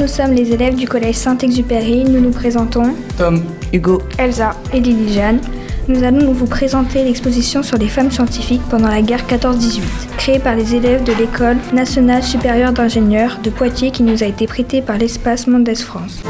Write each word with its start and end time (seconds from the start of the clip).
nous 0.00 0.08
sommes 0.08 0.32
les 0.32 0.52
élèves 0.52 0.76
du 0.76 0.88
collège 0.88 1.16
Saint-Exupéry. 1.16 2.04
Nous 2.04 2.20
nous 2.20 2.30
présentons 2.30 2.94
Tom, 3.18 3.42
Hugo, 3.70 4.00
Elsa 4.16 4.56
et 4.72 4.80
Lily 4.80 5.12
Jeanne. 5.12 5.40
Nous 5.88 6.02
allons 6.04 6.32
vous 6.32 6.46
présenter 6.46 7.04
l'exposition 7.04 7.62
sur 7.62 7.76
les 7.76 7.88
femmes 7.88 8.10
scientifiques 8.10 8.62
pendant 8.70 8.88
la 8.88 9.02
guerre 9.02 9.26
14-18, 9.26 9.82
créée 10.16 10.38
par 10.38 10.56
les 10.56 10.74
élèves 10.74 11.04
de 11.04 11.12
l'École 11.12 11.58
nationale 11.74 12.22
supérieure 12.22 12.72
d'ingénieurs 12.72 13.40
de 13.42 13.50
Poitiers 13.50 13.90
qui 13.90 14.02
nous 14.02 14.22
a 14.22 14.26
été 14.26 14.46
prêtée 14.46 14.80
par 14.80 14.96
l'espace 14.96 15.46
Mondes 15.46 15.76
France. 15.76 16.22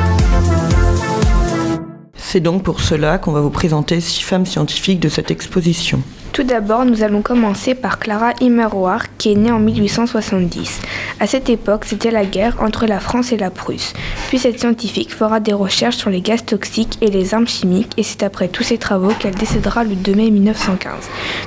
c'est 2.16 2.40
donc 2.40 2.64
pour 2.64 2.80
cela 2.80 3.18
qu'on 3.18 3.32
va 3.32 3.40
vous 3.40 3.50
présenter 3.50 4.00
six 4.00 4.22
femmes 4.22 4.46
scientifiques 4.46 5.00
de 5.00 5.08
cette 5.08 5.30
exposition. 5.30 6.02
Tout 6.32 6.44
d'abord, 6.44 6.84
nous 6.84 7.02
allons 7.02 7.22
commencer 7.22 7.74
par 7.74 7.98
Clara 7.98 8.32
Immerwahr, 8.40 9.16
qui 9.18 9.32
est 9.32 9.34
née 9.34 9.50
en 9.50 9.58
1870. 9.58 10.80
À 11.18 11.26
cette 11.26 11.50
époque, 11.50 11.84
c'était 11.84 12.12
la 12.12 12.24
guerre 12.24 12.56
entre 12.60 12.86
la 12.86 13.00
France 13.00 13.32
et 13.32 13.36
la 13.36 13.50
Prusse. 13.50 13.94
Puis 14.28 14.38
cette 14.38 14.60
scientifique 14.60 15.12
fera 15.12 15.40
des 15.40 15.52
recherches 15.52 15.96
sur 15.96 16.08
les 16.08 16.20
gaz 16.20 16.44
toxiques 16.44 16.98
et 17.00 17.10
les 17.10 17.34
armes 17.34 17.48
chimiques, 17.48 17.92
et 17.96 18.04
c'est 18.04 18.22
après 18.22 18.46
tous 18.46 18.62
ces 18.62 18.78
travaux 18.78 19.12
qu'elle 19.18 19.34
décédera 19.34 19.82
le 19.82 19.96
2 19.96 20.14
mai 20.14 20.30
1915. 20.30 20.92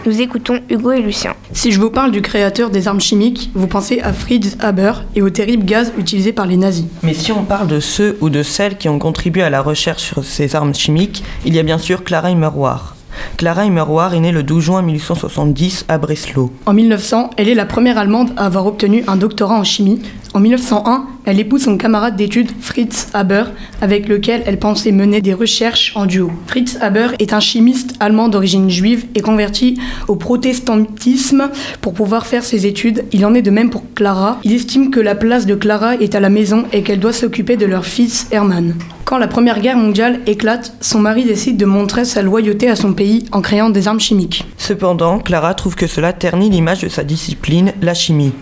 Nous 0.06 0.22
écoutons 0.22 0.60
Hugo 0.70 0.92
et 0.92 1.02
Lucien. 1.02 1.34
si 1.54 1.72
je 1.72 1.80
vous 1.80 1.90
parle 1.90 2.12
du 2.12 2.22
créateur 2.22 2.70
des 2.70 2.90
armes 2.90 3.02
chimiques, 3.02 3.52
vous 3.54 3.68
pensez 3.68 4.02
à 4.02 4.12
Fritz 4.12 4.58
Haber 4.60 5.06
et 5.16 5.22
aux 5.22 5.30
terribles 5.30 5.66
gaz 5.66 5.94
utilisés 5.98 6.34
par 6.34 6.46
les 6.46 6.58
nazis. 6.58 6.86
Mais 7.04 7.14
si 7.14 7.32
on 7.32 7.46
parle 7.46 7.68
de 7.68 7.80
ceux 7.80 8.18
ou 8.20 8.30
de 8.30 8.44
celles 8.44 8.78
qui 8.78 8.90
ont 8.90 9.00
contribué 9.00 9.44
à 9.44 9.50
la 9.50 9.62
recherche 9.62 10.04
sur 10.04 10.26
ces 10.26 10.58
armes 10.58 10.76
chimiques, 10.76 11.24
il 11.46 11.56
y 11.56 11.60
a 11.60 11.64
bien 11.64 11.78
sûr 11.78 12.04
Clara 12.04 12.30
Immerwahr. 12.32 12.96
Clara 13.38 13.66
Immerwahr 13.66 14.14
est 14.14 14.20
née 14.20 14.32
le 14.32 14.44
12 14.44 14.64
juin 14.64 14.82
1870 14.82 15.86
à 15.88 15.98
Breslau. 15.98 16.52
En 16.66 16.74
1900, 16.74 17.32
elle 17.38 17.50
est 17.50 17.56
la 17.56 17.66
première 17.66 17.98
Allemande 17.98 18.32
à 18.38 18.46
avoir 18.46 18.66
obtenu 18.66 19.04
un 19.08 19.16
doctorat 19.16 19.60
en 19.60 19.64
chimie. 19.64 20.02
En 20.36 20.40
1901, 20.40 21.06
elle 21.26 21.40
épouse 21.40 21.66
son 21.66 21.78
camarade 21.78 22.16
d'études 22.16 22.50
Fritz 22.60 23.08
Haber, 23.14 23.44
avec 23.82 24.08
lequel 24.08 24.42
elle 24.48 24.58
pensait 24.58 24.92
mener 24.92 25.22
des 25.22 25.36
recherches 25.36 25.94
en 25.96 26.08
duo. 26.08 26.32
Fritz 26.48 26.78
Haber 26.82 27.10
est 27.20 27.34
un 27.34 27.40
chimiste 27.40 27.94
allemand 28.00 28.30
d'origine 28.30 28.68
juive 28.68 29.06
et 29.14 29.22
converti 29.22 29.80
au 30.08 30.16
protestantisme 30.16 31.52
pour 31.82 31.94
pouvoir 31.94 32.26
faire 32.26 32.44
ses 32.44 32.66
études. 32.66 33.06
Il 33.12 33.28
en 33.28 33.36
est 33.36 33.44
de 33.44 33.52
même 33.52 33.70
pour 33.70 33.84
Clara. 33.94 34.40
Il 34.44 34.54
estime 34.54 34.90
que 34.90 35.00
la 35.00 35.14
place 35.14 35.46
de 35.46 35.54
Clara 35.54 35.96
est 35.98 36.16
à 36.16 36.20
la 36.20 36.30
maison 36.30 36.64
et 36.74 36.82
qu'elle 36.82 37.00
doit 37.00 37.14
s'occuper 37.14 37.56
de 37.56 37.68
leur 37.68 37.86
fils 37.86 38.28
Hermann. 38.32 38.74
Quand 39.06 39.20
la 39.20 39.28
Première 39.28 39.60
Guerre 39.60 39.78
mondiale 39.78 40.22
éclate, 40.26 40.74
son 40.82 41.00
mari 41.00 41.26
décide 41.26 41.58
de 41.58 41.66
montrer 41.66 42.06
sa 42.06 42.24
loyauté 42.24 42.70
à 42.70 42.76
son 42.76 42.94
pays 42.94 43.26
en 43.32 43.42
créant 43.42 43.70
des 43.70 43.88
armes 43.88 44.00
chimiques. 44.00 44.46
Cependant, 44.58 45.20
Clara 45.20 45.54
trouve 45.54 45.76
que 45.76 45.86
cela 45.86 46.12
ternit 46.12 46.50
l'image 46.50 46.82
de 46.82 46.90
sa 46.90 47.04
discipline, 47.04 47.74
la 47.84 47.94
chimie. 47.94 48.34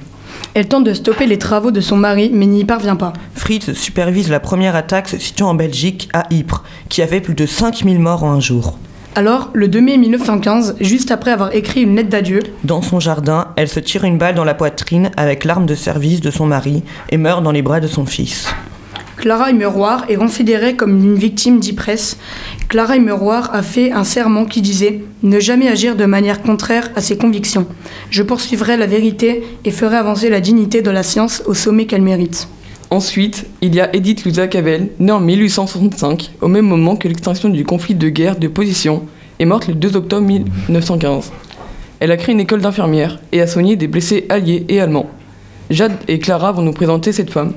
Elle 0.53 0.67
tente 0.67 0.83
de 0.83 0.93
stopper 0.93 1.27
les 1.27 1.37
travaux 1.37 1.71
de 1.71 1.79
son 1.79 1.95
mari, 1.95 2.29
mais 2.33 2.45
n'y 2.45 2.65
parvient 2.65 2.97
pas. 2.97 3.13
Fritz 3.35 3.71
supervise 3.71 4.29
la 4.29 4.41
première 4.41 4.75
attaque 4.75 5.07
se 5.07 5.17
situant 5.17 5.49
en 5.49 5.53
Belgique, 5.53 6.09
à 6.11 6.25
Ypres, 6.29 6.63
qui 6.89 7.01
avait 7.01 7.21
plus 7.21 7.35
de 7.35 7.45
5000 7.45 7.99
morts 7.99 8.25
en 8.25 8.33
un 8.33 8.39
jour. 8.41 8.77
Alors, 9.15 9.49
le 9.53 9.69
2 9.69 9.79
mai 9.79 9.97
1915, 9.97 10.75
juste 10.81 11.11
après 11.11 11.31
avoir 11.31 11.55
écrit 11.55 11.83
une 11.83 11.95
lettre 11.95 12.09
d'adieu, 12.09 12.41
Dans 12.65 12.81
son 12.81 12.99
jardin, 12.99 13.47
elle 13.55 13.69
se 13.69 13.79
tire 13.79 14.03
une 14.03 14.17
balle 14.17 14.35
dans 14.35 14.43
la 14.43 14.53
poitrine 14.53 15.11
avec 15.15 15.45
l'arme 15.45 15.65
de 15.65 15.75
service 15.75 16.19
de 16.19 16.31
son 16.31 16.47
mari 16.47 16.83
et 17.09 17.17
meurt 17.17 17.43
dans 17.43 17.51
les 17.51 17.61
bras 17.61 17.79
de 17.79 17.87
son 17.87 18.05
fils. 18.05 18.53
Clara 19.21 19.51
Immerwahr 19.51 20.05
est 20.09 20.15
considérée 20.15 20.75
comme 20.75 20.97
une 20.97 21.13
victime 21.13 21.59
d'Ypres. 21.59 22.17
Clara 22.69 22.95
Immerwahr 22.95 23.53
a 23.53 23.61
fait 23.61 23.91
un 23.91 24.03
serment 24.03 24.45
qui 24.45 24.63
disait 24.63 25.01
Ne 25.21 25.39
jamais 25.39 25.67
agir 25.67 25.95
de 25.95 26.05
manière 26.05 26.41
contraire 26.41 26.89
à 26.95 27.01
ses 27.01 27.19
convictions. 27.19 27.67
Je 28.09 28.23
poursuivrai 28.23 28.77
la 28.77 28.87
vérité 28.87 29.43
et 29.63 29.69
ferai 29.69 29.97
avancer 29.97 30.31
la 30.31 30.39
dignité 30.39 30.81
de 30.81 30.89
la 30.89 31.03
science 31.03 31.43
au 31.45 31.53
sommet 31.53 31.85
qu'elle 31.85 32.01
mérite. 32.01 32.47
Ensuite, 32.89 33.45
il 33.61 33.75
y 33.75 33.79
a 33.79 33.95
Edith 33.95 34.25
Louisa 34.25 34.47
Cavell, 34.47 34.89
née 34.97 35.11
en 35.11 35.19
1865, 35.19 36.31
au 36.41 36.47
même 36.47 36.65
moment 36.65 36.95
que 36.95 37.07
l'extinction 37.07 37.49
du 37.49 37.63
conflit 37.63 37.93
de 37.93 38.09
guerre 38.09 38.37
de 38.37 38.47
position, 38.47 39.03
et 39.37 39.45
morte 39.45 39.67
le 39.67 39.75
2 39.75 39.97
octobre 39.97 40.25
1915. 40.25 41.31
Elle 41.99 42.11
a 42.11 42.17
créé 42.17 42.33
une 42.33 42.41
école 42.41 42.61
d'infirmières 42.61 43.19
et 43.31 43.39
a 43.39 43.45
soigné 43.45 43.75
des 43.75 43.87
blessés 43.87 44.25
alliés 44.29 44.65
et 44.67 44.81
allemands. 44.81 45.11
Jade 45.69 45.93
et 46.07 46.17
Clara 46.17 46.51
vont 46.51 46.63
nous 46.63 46.73
présenter 46.73 47.11
cette 47.11 47.29
femme. 47.29 47.53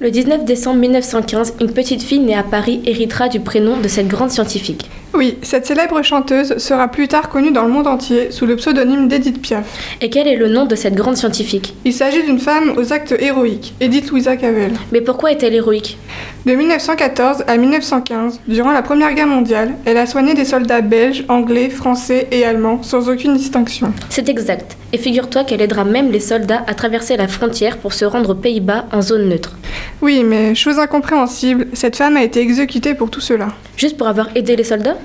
Le 0.00 0.12
19 0.12 0.44
décembre 0.44 0.78
1915, 0.78 1.54
une 1.60 1.72
petite 1.72 2.04
fille 2.04 2.20
née 2.20 2.36
à 2.36 2.44
Paris 2.44 2.80
héritera 2.86 3.28
du 3.28 3.40
prénom 3.40 3.76
de 3.76 3.88
cette 3.88 4.06
grande 4.06 4.30
scientifique. 4.30 4.88
Oui, 5.14 5.38
cette 5.42 5.66
célèbre 5.66 6.02
chanteuse 6.02 6.58
sera 6.58 6.86
plus 6.86 7.08
tard 7.08 7.28
connue 7.28 7.50
dans 7.50 7.64
le 7.64 7.70
monde 7.70 7.86
entier 7.86 8.30
sous 8.30 8.46
le 8.46 8.56
pseudonyme 8.56 9.08
d'Edith 9.08 9.40
Piaf. 9.40 9.96
Et 10.00 10.10
quel 10.10 10.28
est 10.28 10.36
le 10.36 10.48
nom 10.48 10.66
de 10.66 10.74
cette 10.74 10.94
grande 10.94 11.16
scientifique? 11.16 11.74
Il 11.84 11.92
s'agit 11.92 12.22
d'une 12.22 12.38
femme 12.38 12.74
aux 12.76 12.92
actes 12.92 13.14
héroïques, 13.18 13.74
Edith 13.80 14.10
Louisa 14.10 14.36
Cavell. 14.36 14.72
Mais 14.92 15.00
pourquoi 15.00 15.32
est-elle 15.32 15.54
héroïque? 15.54 15.96
De 16.44 16.52
1914 16.52 17.44
à 17.46 17.56
1915, 17.56 18.40
durant 18.46 18.72
la 18.72 18.82
Première 18.82 19.12
Guerre 19.14 19.26
mondiale, 19.26 19.72
elle 19.84 19.96
a 19.96 20.06
soigné 20.06 20.34
des 20.34 20.44
soldats 20.44 20.82
belges, 20.82 21.24
anglais, 21.28 21.68
français 21.68 22.28
et 22.30 22.44
allemands 22.44 22.82
sans 22.82 23.08
aucune 23.08 23.36
distinction. 23.36 23.92
C'est 24.10 24.28
exact. 24.28 24.76
Et 24.92 24.98
figure-toi 24.98 25.44
qu'elle 25.44 25.60
aidera 25.60 25.84
même 25.84 26.10
les 26.10 26.20
soldats 26.20 26.64
à 26.66 26.74
traverser 26.74 27.16
la 27.16 27.28
frontière 27.28 27.78
pour 27.78 27.92
se 27.92 28.04
rendre 28.04 28.30
aux 28.30 28.34
Pays-Bas 28.34 28.86
en 28.92 29.02
zone 29.02 29.28
neutre. 29.28 29.56
Oui, 30.00 30.22
mais 30.24 30.54
chose 30.54 30.78
incompréhensible, 30.78 31.66
cette 31.72 31.96
femme 31.96 32.16
a 32.16 32.22
été 32.22 32.40
exécutée 32.40 32.94
pour 32.94 33.10
tout 33.10 33.20
cela. 33.20 33.48
Juste 33.76 33.96
pour 33.96 34.06
avoir 34.06 34.28
aidé 34.34 34.56
les 34.56 34.64
soldats? 34.64 34.96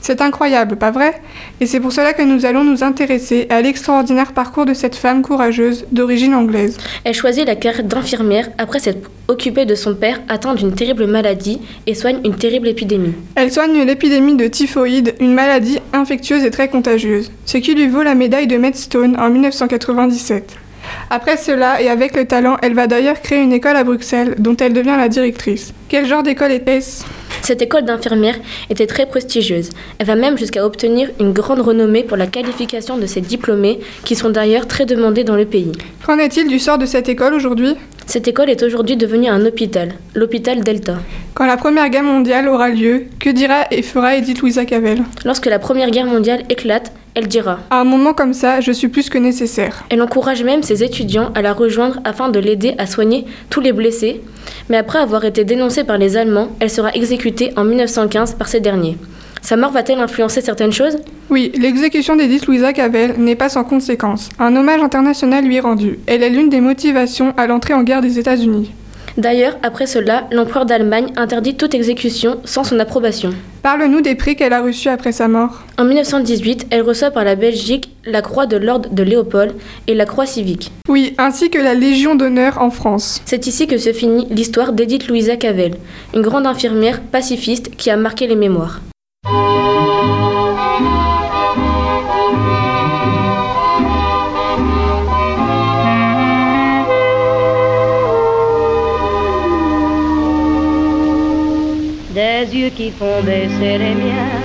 C'est 0.00 0.20
incroyable, 0.22 0.76
pas 0.76 0.90
vrai? 0.90 1.20
Et 1.60 1.66
c'est 1.66 1.80
pour 1.80 1.92
cela 1.92 2.12
que 2.12 2.22
nous 2.22 2.46
allons 2.46 2.64
nous 2.64 2.82
intéresser 2.82 3.46
à 3.50 3.60
l'extraordinaire 3.60 4.32
parcours 4.32 4.64
de 4.64 4.74
cette 4.74 4.96
femme 4.96 5.22
courageuse 5.22 5.84
d'origine 5.92 6.34
anglaise. 6.34 6.78
Elle 7.04 7.14
choisit 7.14 7.46
la 7.46 7.54
carrière 7.54 7.84
d'infirmière 7.84 8.48
après 8.58 8.78
s'être 8.78 9.10
occupée 9.28 9.66
de 9.66 9.74
son 9.74 9.94
père 9.94 10.20
atteint 10.28 10.54
d'une 10.54 10.72
terrible 10.72 11.06
maladie 11.06 11.60
et 11.86 11.94
soigne 11.94 12.20
une 12.24 12.34
terrible 12.34 12.68
épidémie. 12.68 13.14
Elle 13.34 13.52
soigne 13.52 13.82
l'épidémie 13.82 14.36
de 14.36 14.46
typhoïde, 14.48 15.14
une 15.20 15.34
maladie 15.34 15.78
infectieuse 15.92 16.44
et 16.44 16.50
très 16.50 16.68
contagieuse, 16.68 17.30
ce 17.46 17.58
qui 17.58 17.74
lui 17.74 17.86
vaut 17.86 18.02
la 18.02 18.14
médaille 18.14 18.46
de 18.46 18.56
Medstone 18.56 19.16
en 19.18 19.30
1997. 19.30 20.56
Après 21.10 21.36
cela, 21.36 21.82
et 21.82 21.88
avec 21.88 22.16
le 22.16 22.26
talent, 22.26 22.56
elle 22.62 22.74
va 22.74 22.86
d'ailleurs 22.86 23.20
créer 23.20 23.40
une 23.40 23.52
école 23.52 23.76
à 23.76 23.84
Bruxelles, 23.84 24.34
dont 24.38 24.56
elle 24.56 24.72
devient 24.72 24.96
la 24.96 25.08
directrice. 25.08 25.72
Quel 25.88 26.06
genre 26.06 26.22
d'école 26.22 26.52
était-ce? 26.52 27.04
Cette 27.42 27.62
école 27.62 27.84
d'infirmière 27.84 28.36
était 28.68 28.86
très 28.86 29.06
prestigieuse. 29.06 29.70
Elle 29.98 30.06
va 30.06 30.14
même 30.14 30.36
jusqu'à 30.36 30.64
obtenir 30.64 31.08
une 31.18 31.32
grande 31.32 31.60
renommée 31.60 32.04
pour 32.04 32.16
la 32.16 32.26
qualification 32.26 32.98
de 32.98 33.06
ses 33.06 33.22
diplômés, 33.22 33.80
qui 34.04 34.14
sont 34.14 34.30
d'ailleurs 34.30 34.66
très 34.66 34.84
demandés 34.84 35.24
dans 35.24 35.36
le 35.36 35.46
pays. 35.46 35.72
Qu'en 36.04 36.18
est-il 36.18 36.48
du 36.48 36.58
sort 36.58 36.78
de 36.78 36.86
cette 36.86 37.08
école 37.08 37.34
aujourd'hui? 37.34 37.76
Cette 38.06 38.28
école 38.28 38.50
est 38.50 38.62
aujourd'hui 38.62 38.96
devenue 38.96 39.28
un 39.28 39.44
hôpital, 39.46 39.94
l'hôpital 40.14 40.60
Delta. 40.60 40.96
Quand 41.34 41.46
la 41.46 41.56
Première 41.56 41.88
Guerre 41.88 42.02
mondiale 42.02 42.48
aura 42.48 42.68
lieu, 42.68 43.04
que 43.18 43.30
dira 43.30 43.66
et 43.70 43.82
fera 43.82 44.16
Edith 44.16 44.40
Louisa 44.40 44.64
Cavell? 44.64 45.02
Lorsque 45.24 45.46
la 45.46 45.58
Première 45.58 45.90
Guerre 45.90 46.06
mondiale 46.06 46.42
éclate, 46.50 46.92
elle 47.14 47.28
dira. 47.28 47.58
À 47.70 47.80
un 47.80 47.84
moment 47.84 48.12
comme 48.12 48.34
ça, 48.34 48.60
je 48.60 48.72
suis 48.72 48.88
plus 48.88 49.08
que 49.08 49.18
nécessaire. 49.18 49.84
Elle 49.90 50.02
encourage 50.02 50.42
même 50.44 50.62
ses 50.62 50.84
étudiants 50.84 51.30
à 51.34 51.42
la 51.42 51.52
rejoindre 51.52 52.00
afin 52.04 52.28
de 52.28 52.38
l'aider 52.38 52.74
à 52.78 52.86
soigner 52.86 53.26
tous 53.48 53.60
les 53.60 53.72
blessés, 53.72 54.20
mais 54.68 54.76
après 54.76 54.98
avoir 54.98 55.24
été 55.24 55.44
dénoncée 55.44 55.84
par 55.84 55.98
les 55.98 56.16
Allemands, 56.16 56.48
elle 56.60 56.70
sera 56.70 56.92
exécutée 56.94 57.52
en 57.56 57.64
1915 57.64 58.34
par 58.34 58.48
ces 58.48 58.60
derniers. 58.60 58.96
Sa 59.42 59.56
mort 59.56 59.72
va-t-elle 59.72 60.00
influencer 60.00 60.42
certaines 60.42 60.72
choses? 60.72 60.98
Oui, 61.30 61.50
l'exécution 61.56 62.14
d'Edith 62.14 62.46
Louisa 62.46 62.72
Cavell 62.72 63.14
n'est 63.18 63.36
pas 63.36 63.48
sans 63.48 63.64
conséquence. 63.64 64.28
Un 64.38 64.54
hommage 64.54 64.82
international 64.82 65.44
lui 65.44 65.56
est 65.56 65.60
rendu. 65.60 65.98
Elle 66.06 66.22
est 66.22 66.30
l'une 66.30 66.50
des 66.50 66.60
motivations 66.60 67.32
à 67.36 67.46
l'entrée 67.46 67.74
en 67.74 67.82
guerre 67.82 68.02
des 68.02 68.18
États-Unis. 68.18 68.72
D'ailleurs, 69.20 69.58
après 69.62 69.84
cela, 69.84 70.26
l'empereur 70.32 70.64
d'Allemagne 70.64 71.12
interdit 71.14 71.54
toute 71.54 71.74
exécution 71.74 72.40
sans 72.44 72.64
son 72.64 72.78
approbation. 72.78 73.34
Parle-nous 73.62 74.00
des 74.00 74.14
prix 74.14 74.34
qu'elle 74.34 74.54
a 74.54 74.62
reçus 74.62 74.88
après 74.88 75.12
sa 75.12 75.28
mort. 75.28 75.62
En 75.76 75.84
1918, 75.84 76.68
elle 76.70 76.80
reçoit 76.80 77.10
par 77.10 77.24
la 77.24 77.34
Belgique 77.34 77.94
la 78.06 78.22
croix 78.22 78.46
de 78.46 78.56
l'ordre 78.56 78.88
de 78.88 79.02
Léopold 79.02 79.52
et 79.86 79.94
la 79.94 80.06
croix 80.06 80.24
civique. 80.24 80.72
Oui, 80.88 81.14
ainsi 81.18 81.50
que 81.50 81.58
la 81.58 81.74
Légion 81.74 82.14
d'honneur 82.14 82.62
en 82.62 82.70
France. 82.70 83.20
C'est 83.26 83.46
ici 83.46 83.66
que 83.66 83.76
se 83.76 83.92
finit 83.92 84.26
l'histoire 84.30 84.72
d'Edith 84.72 85.06
Louisa 85.06 85.36
Cavell, 85.36 85.74
une 86.14 86.22
grande 86.22 86.46
infirmière 86.46 87.02
pacifiste 87.02 87.76
qui 87.76 87.90
a 87.90 87.98
marqué 87.98 88.26
les 88.26 88.36
mémoires. 88.36 88.80
yeux 102.52 102.70
qui 102.70 102.90
font 102.90 103.22
baisser 103.22 103.78
les 103.78 103.94
miens, 104.02 104.40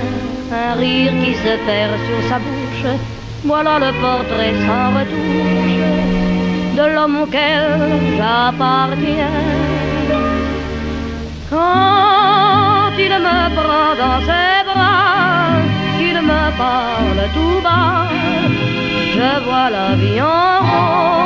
un 0.51 0.73
rire 0.79 1.13
qui 1.23 1.33
se 1.33 1.53
perd 1.65 1.93
sur 2.07 2.19
sa 2.29 2.37
bouche, 2.39 2.93
voilà 3.43 3.79
le 3.79 3.91
portrait 4.01 4.55
sans 4.65 4.87
retouche 4.97 6.15
de 6.77 6.85
l'homme 6.93 7.17
auquel 7.23 7.63
j'appartiens. 8.17 9.41
Quand 11.49 12.91
il 13.05 13.13
me 13.27 13.39
prend 13.59 13.91
dans 14.03 14.19
ses 14.29 14.59
bras, 14.69 15.61
qu'il 15.97 16.19
me 16.31 16.43
parle 16.57 17.21
tout 17.35 17.59
bas, 17.63 18.07
je 19.15 19.29
vois 19.45 19.69
la 19.69 19.89
vie 20.01 20.21
en 20.21 20.59
rose. 20.69 21.25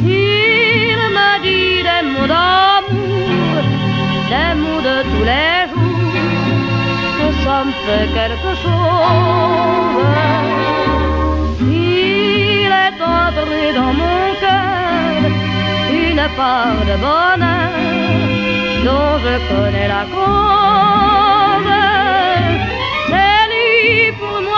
Il 0.00 1.00
me 1.16 1.30
dit 1.46 1.82
des 1.88 2.02
mots 2.10 2.28
d'amour 2.32 3.47
l'amour 4.38 4.80
de 4.88 4.96
tous 5.10 5.24
les 5.30 5.58
jours, 5.70 6.12
que 7.18 7.28
ça 7.44 7.56
me 7.66 7.72
fait 7.84 8.08
quelque 8.18 8.52
chose. 8.62 10.04
Il 11.60 12.70
est 12.84 13.00
entré 13.20 13.62
dans 13.78 13.94
mon 14.02 14.22
cœur 14.42 15.20
une 16.04 16.24
part 16.40 16.80
de 16.90 16.96
bonheur 17.06 17.72
dont 18.86 19.14
je 19.24 19.34
connais 19.48 19.88
la 19.96 20.04
cause. 20.14 21.72
C'est 23.10 23.44
lui 23.52 24.12
pour 24.20 24.38
moi. 24.48 24.57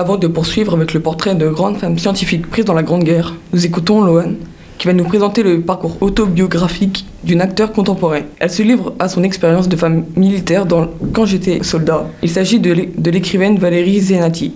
Avant 0.00 0.16
de 0.16 0.28
poursuivre 0.28 0.74
avec 0.74 0.94
le 0.94 1.00
portrait 1.00 1.34
de 1.34 1.48
grandes 1.48 1.78
femmes 1.78 1.98
scientifiques 1.98 2.48
prises 2.48 2.64
dans 2.64 2.72
la 2.72 2.84
Grande 2.84 3.02
Guerre, 3.02 3.34
nous 3.52 3.66
écoutons 3.66 4.00
Loan, 4.00 4.34
qui 4.78 4.86
va 4.86 4.92
nous 4.92 5.02
présenter 5.02 5.42
le 5.42 5.60
parcours 5.60 5.96
autobiographique 6.00 7.04
d'une 7.24 7.40
acteur 7.40 7.72
contemporain. 7.72 8.20
Elle 8.38 8.50
se 8.50 8.62
livre 8.62 8.94
à 9.00 9.08
son 9.08 9.24
expérience 9.24 9.68
de 9.68 9.74
femme 9.74 10.04
militaire 10.14 10.66
dans 10.66 10.86
Quand 11.12 11.24
j'étais 11.26 11.64
soldat. 11.64 12.06
Il 12.22 12.30
s'agit 12.30 12.60
de 12.60 12.70
l'é- 12.70 12.92
de 12.96 13.10
l'écrivaine 13.10 13.58
Valérie 13.58 13.98
Zenati. 14.00 14.52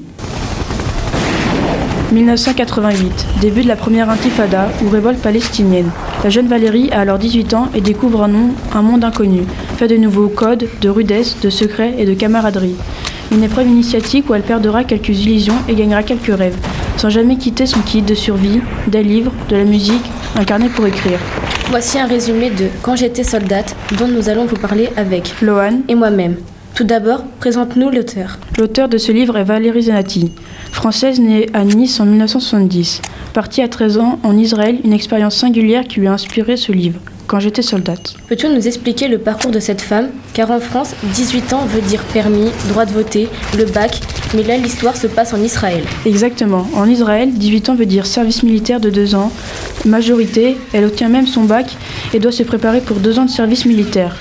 1988, 2.12 3.26
début 3.40 3.62
de 3.62 3.68
la 3.68 3.74
première 3.74 4.10
intifada 4.10 4.68
ou 4.84 4.90
révolte 4.90 5.18
palestinienne. 5.18 5.90
La 6.22 6.30
jeune 6.30 6.46
Valérie 6.46 6.88
a 6.92 7.00
alors 7.00 7.18
18 7.18 7.54
ans 7.54 7.66
et 7.74 7.80
découvre 7.80 8.22
un, 8.22 8.30
un 8.74 8.82
monde 8.82 9.02
inconnu, 9.02 9.40
fait 9.76 9.88
de 9.88 9.96
nouveaux 9.96 10.28
codes, 10.28 10.68
de 10.82 10.88
rudesse, 10.88 11.36
de 11.42 11.50
secrets 11.50 11.94
et 11.98 12.04
de 12.04 12.14
camaraderie. 12.14 12.76
Une 13.32 13.44
épreuve 13.44 13.66
initiatique 13.66 14.28
où 14.28 14.34
elle 14.34 14.42
perdra 14.42 14.84
quelques 14.84 15.08
illusions 15.08 15.56
et 15.66 15.74
gagnera 15.74 16.02
quelques 16.02 16.36
rêves, 16.36 16.58
sans 16.98 17.08
jamais 17.08 17.36
quitter 17.36 17.64
son 17.64 17.80
kit 17.80 18.02
de 18.02 18.14
survie, 18.14 18.60
des 18.88 19.02
livres, 19.02 19.32
de 19.48 19.56
la 19.56 19.64
musique, 19.64 20.04
un 20.36 20.44
carnet 20.44 20.68
pour 20.68 20.86
écrire. 20.86 21.18
Voici 21.70 21.98
un 21.98 22.06
résumé 22.06 22.50
de 22.50 22.66
Quand 22.82 22.94
j'étais 22.94 23.24
soldate, 23.24 23.74
dont 23.98 24.06
nous 24.06 24.28
allons 24.28 24.44
vous 24.44 24.56
parler 24.56 24.90
avec 24.98 25.40
Lohan, 25.40 25.80
et 25.88 25.94
moi-même. 25.94 26.36
Tout 26.74 26.84
d'abord, 26.84 27.24
présente-nous 27.40 27.88
l'auteur. 27.88 28.38
L'auteur 28.58 28.90
de 28.90 28.98
ce 28.98 29.12
livre 29.12 29.38
est 29.38 29.44
Valérie 29.44 29.84
Zenati, 29.84 30.32
française 30.70 31.18
née 31.18 31.48
à 31.54 31.64
Nice 31.64 32.00
en 32.00 32.04
1970. 32.04 33.00
Partie 33.32 33.62
à 33.62 33.68
13 33.68 33.96
ans 33.96 34.18
en 34.24 34.36
Israël, 34.36 34.78
une 34.84 34.92
expérience 34.92 35.36
singulière 35.36 35.84
qui 35.84 36.00
lui 36.00 36.06
a 36.06 36.12
inspiré 36.12 36.58
ce 36.58 36.70
livre, 36.72 37.00
Quand 37.32 37.40
j'étais 37.40 37.62
soldate. 37.62 38.12
Peux-tu 38.28 38.46
nous 38.46 38.68
expliquer 38.68 39.08
le 39.08 39.16
parcours 39.16 39.50
de 39.50 39.58
cette 39.58 39.80
femme? 39.80 40.10
Car 40.34 40.50
en 40.50 40.60
France, 40.60 40.90
18 41.14 41.54
ans 41.54 41.64
veut 41.64 41.80
dire 41.80 42.02
permis, 42.12 42.50
droit 42.68 42.84
de 42.84 42.92
voter, 42.92 43.30
le 43.56 43.64
bac, 43.64 44.02
mais 44.34 44.42
là 44.42 44.58
l'histoire 44.58 44.94
se 44.98 45.06
passe 45.06 45.32
en 45.32 45.42
Israël. 45.42 45.82
Exactement. 46.04 46.66
En 46.74 46.86
Israël, 46.86 47.32
18 47.32 47.70
ans 47.70 47.74
veut 47.74 47.86
dire 47.86 48.04
service 48.04 48.42
militaire 48.42 48.80
de 48.80 48.90
2 48.90 49.14
ans. 49.14 49.32
Majorité, 49.86 50.58
elle 50.74 50.84
obtient 50.84 51.08
même 51.08 51.26
son 51.26 51.44
bac 51.44 51.74
et 52.12 52.18
doit 52.18 52.32
se 52.32 52.42
préparer 52.42 52.82
pour 52.82 52.98
2 52.98 53.18
ans 53.18 53.24
de 53.24 53.30
service 53.30 53.64
militaire. 53.64 54.14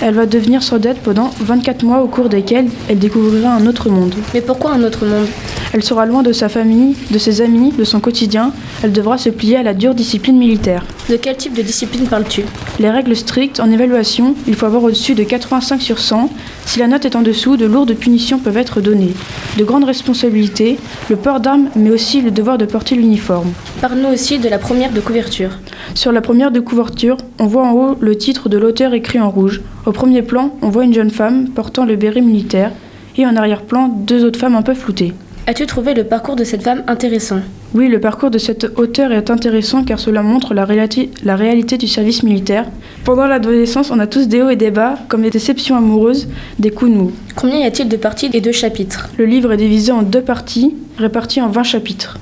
Elle 0.00 0.14
va 0.14 0.24
devenir 0.24 0.62
soldate 0.62 1.00
pendant 1.00 1.30
24 1.40 1.82
mois 1.82 2.00
au 2.00 2.08
cours 2.08 2.30
desquels 2.30 2.68
elle 2.88 2.98
découvrira 2.98 3.50
un 3.50 3.66
autre 3.66 3.90
monde. 3.90 4.14
Mais 4.32 4.40
pourquoi 4.40 4.72
un 4.72 4.84
autre 4.84 5.04
monde? 5.04 5.26
Elle 5.74 5.84
sera 5.84 6.06
loin 6.06 6.22
de 6.22 6.32
sa 6.32 6.48
famille, 6.48 6.96
de 7.10 7.18
ses 7.18 7.42
amis, 7.42 7.72
de 7.72 7.84
son 7.84 8.00
quotidien. 8.00 8.52
Elle 8.82 8.92
devra 8.92 9.18
se 9.18 9.28
plier 9.28 9.58
à 9.58 9.62
la 9.62 9.74
dure 9.74 9.94
discipline 9.94 10.38
militaire. 10.38 10.82
De 11.08 11.16
quel 11.16 11.38
type 11.38 11.54
de 11.54 11.62
discipline 11.62 12.06
parles-tu? 12.06 12.42
Les 12.78 12.90
règles 12.90 13.16
strictes 13.16 13.60
en 13.60 13.70
évaluation, 13.70 14.34
il 14.46 14.54
faut 14.54 14.66
avoir 14.66 14.84
au-dessus 14.84 15.14
de 15.14 15.22
85 15.22 15.80
sur 15.80 15.98
100. 15.98 16.28
Si 16.66 16.80
la 16.80 16.86
note 16.86 17.06
est 17.06 17.16
en 17.16 17.22
dessous, 17.22 17.56
de 17.56 17.64
lourdes 17.64 17.94
punitions 17.94 18.38
peuvent 18.38 18.58
être 18.58 18.82
données. 18.82 19.14
De 19.56 19.64
grandes 19.64 19.84
responsabilités, 19.84 20.78
le 21.08 21.16
port 21.16 21.40
d'armes, 21.40 21.70
mais 21.74 21.88
aussi 21.88 22.20
le 22.20 22.30
devoir 22.30 22.58
de 22.58 22.66
porter 22.66 22.94
l'uniforme. 22.94 23.52
Parle-nous 23.80 24.12
aussi 24.12 24.38
de 24.38 24.50
la 24.50 24.58
première 24.58 24.92
de 24.92 25.00
couverture. 25.00 25.52
Sur 25.94 26.12
la 26.12 26.20
première 26.20 26.50
de 26.50 26.60
couverture, 26.60 27.16
on 27.38 27.46
voit 27.46 27.66
en 27.66 27.72
haut 27.72 27.96
le 27.98 28.14
titre 28.18 28.50
de 28.50 28.58
l'auteur 28.58 28.92
écrit 28.92 29.18
en 29.18 29.30
rouge. 29.30 29.62
Au 29.86 29.92
premier 29.92 30.20
plan, 30.20 30.54
on 30.60 30.68
voit 30.68 30.84
une 30.84 30.92
jeune 30.92 31.10
femme 31.10 31.48
portant 31.48 31.86
le 31.86 31.96
béret 31.96 32.20
militaire 32.20 32.70
et 33.16 33.24
en 33.24 33.34
arrière-plan, 33.34 33.88
deux 33.88 34.26
autres 34.26 34.38
femmes 34.38 34.56
un 34.56 34.62
peu 34.62 34.74
floutées. 34.74 35.14
As-tu 35.50 35.64
trouvé 35.64 35.94
le 35.94 36.04
parcours 36.04 36.36
de 36.36 36.44
cette 36.44 36.62
femme 36.62 36.82
intéressant? 36.88 37.40
Oui, 37.72 37.88
le 37.88 37.98
parcours 38.00 38.30
de 38.30 38.36
cet 38.36 38.64
auteur 38.78 39.12
est 39.12 39.30
intéressant 39.30 39.82
car 39.82 39.98
cela 39.98 40.22
montre 40.22 40.52
la, 40.52 40.66
réalité- 40.66 41.10
la 41.24 41.36
réalité 41.36 41.78
du 41.78 41.88
service 41.88 42.22
militaire. 42.22 42.66
Pendant 43.02 43.26
l'adolescence, 43.26 43.90
on 43.90 43.98
a 43.98 44.06
tous 44.06 44.28
des 44.28 44.42
hauts 44.42 44.50
et 44.50 44.56
des 44.56 44.70
bas, 44.70 44.98
comme 45.08 45.22
des 45.22 45.30
déceptions 45.30 45.74
amoureuses, 45.74 46.28
des 46.58 46.70
coups 46.70 46.90
de 46.90 46.96
mou. 46.98 47.12
Combien 47.34 47.60
y 47.60 47.64
a-t-il 47.64 47.88
de 47.88 47.96
parties 47.96 48.28
et 48.34 48.42
de 48.42 48.52
chapitres? 48.52 49.08
Le 49.16 49.24
livre 49.24 49.50
est 49.50 49.56
divisé 49.56 49.90
en 49.90 50.02
deux 50.02 50.20
parties, 50.20 50.74
réparties 50.98 51.40
en 51.40 51.48
20 51.48 51.62
chapitres. 51.62 52.18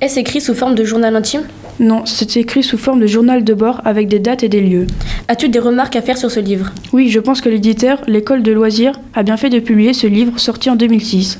Est-ce 0.00 0.20
écrit 0.20 0.40
sous 0.40 0.54
forme 0.54 0.76
de 0.76 0.84
journal 0.84 1.16
intime? 1.16 1.42
Non, 1.80 2.04
c'est 2.06 2.36
écrit 2.36 2.64
sous 2.64 2.76
forme 2.76 2.98
de 2.98 3.06
journal 3.06 3.44
de 3.44 3.54
bord 3.54 3.80
avec 3.84 4.08
des 4.08 4.18
dates 4.18 4.42
et 4.42 4.48
des 4.48 4.60
lieux. 4.60 4.88
As-tu 5.28 5.48
des 5.48 5.60
remarques 5.60 5.94
à 5.94 6.02
faire 6.02 6.18
sur 6.18 6.28
ce 6.28 6.40
livre? 6.40 6.72
Oui, 6.92 7.08
je 7.08 7.20
pense 7.20 7.40
que 7.40 7.48
l'éditeur, 7.48 8.00
l'école 8.08 8.42
de 8.42 8.50
loisirs, 8.50 8.98
a 9.14 9.22
bien 9.22 9.36
fait 9.36 9.48
de 9.48 9.60
publier 9.60 9.92
ce 9.92 10.08
livre 10.08 10.40
sorti 10.40 10.70
en 10.70 10.74
2006. 10.74 11.38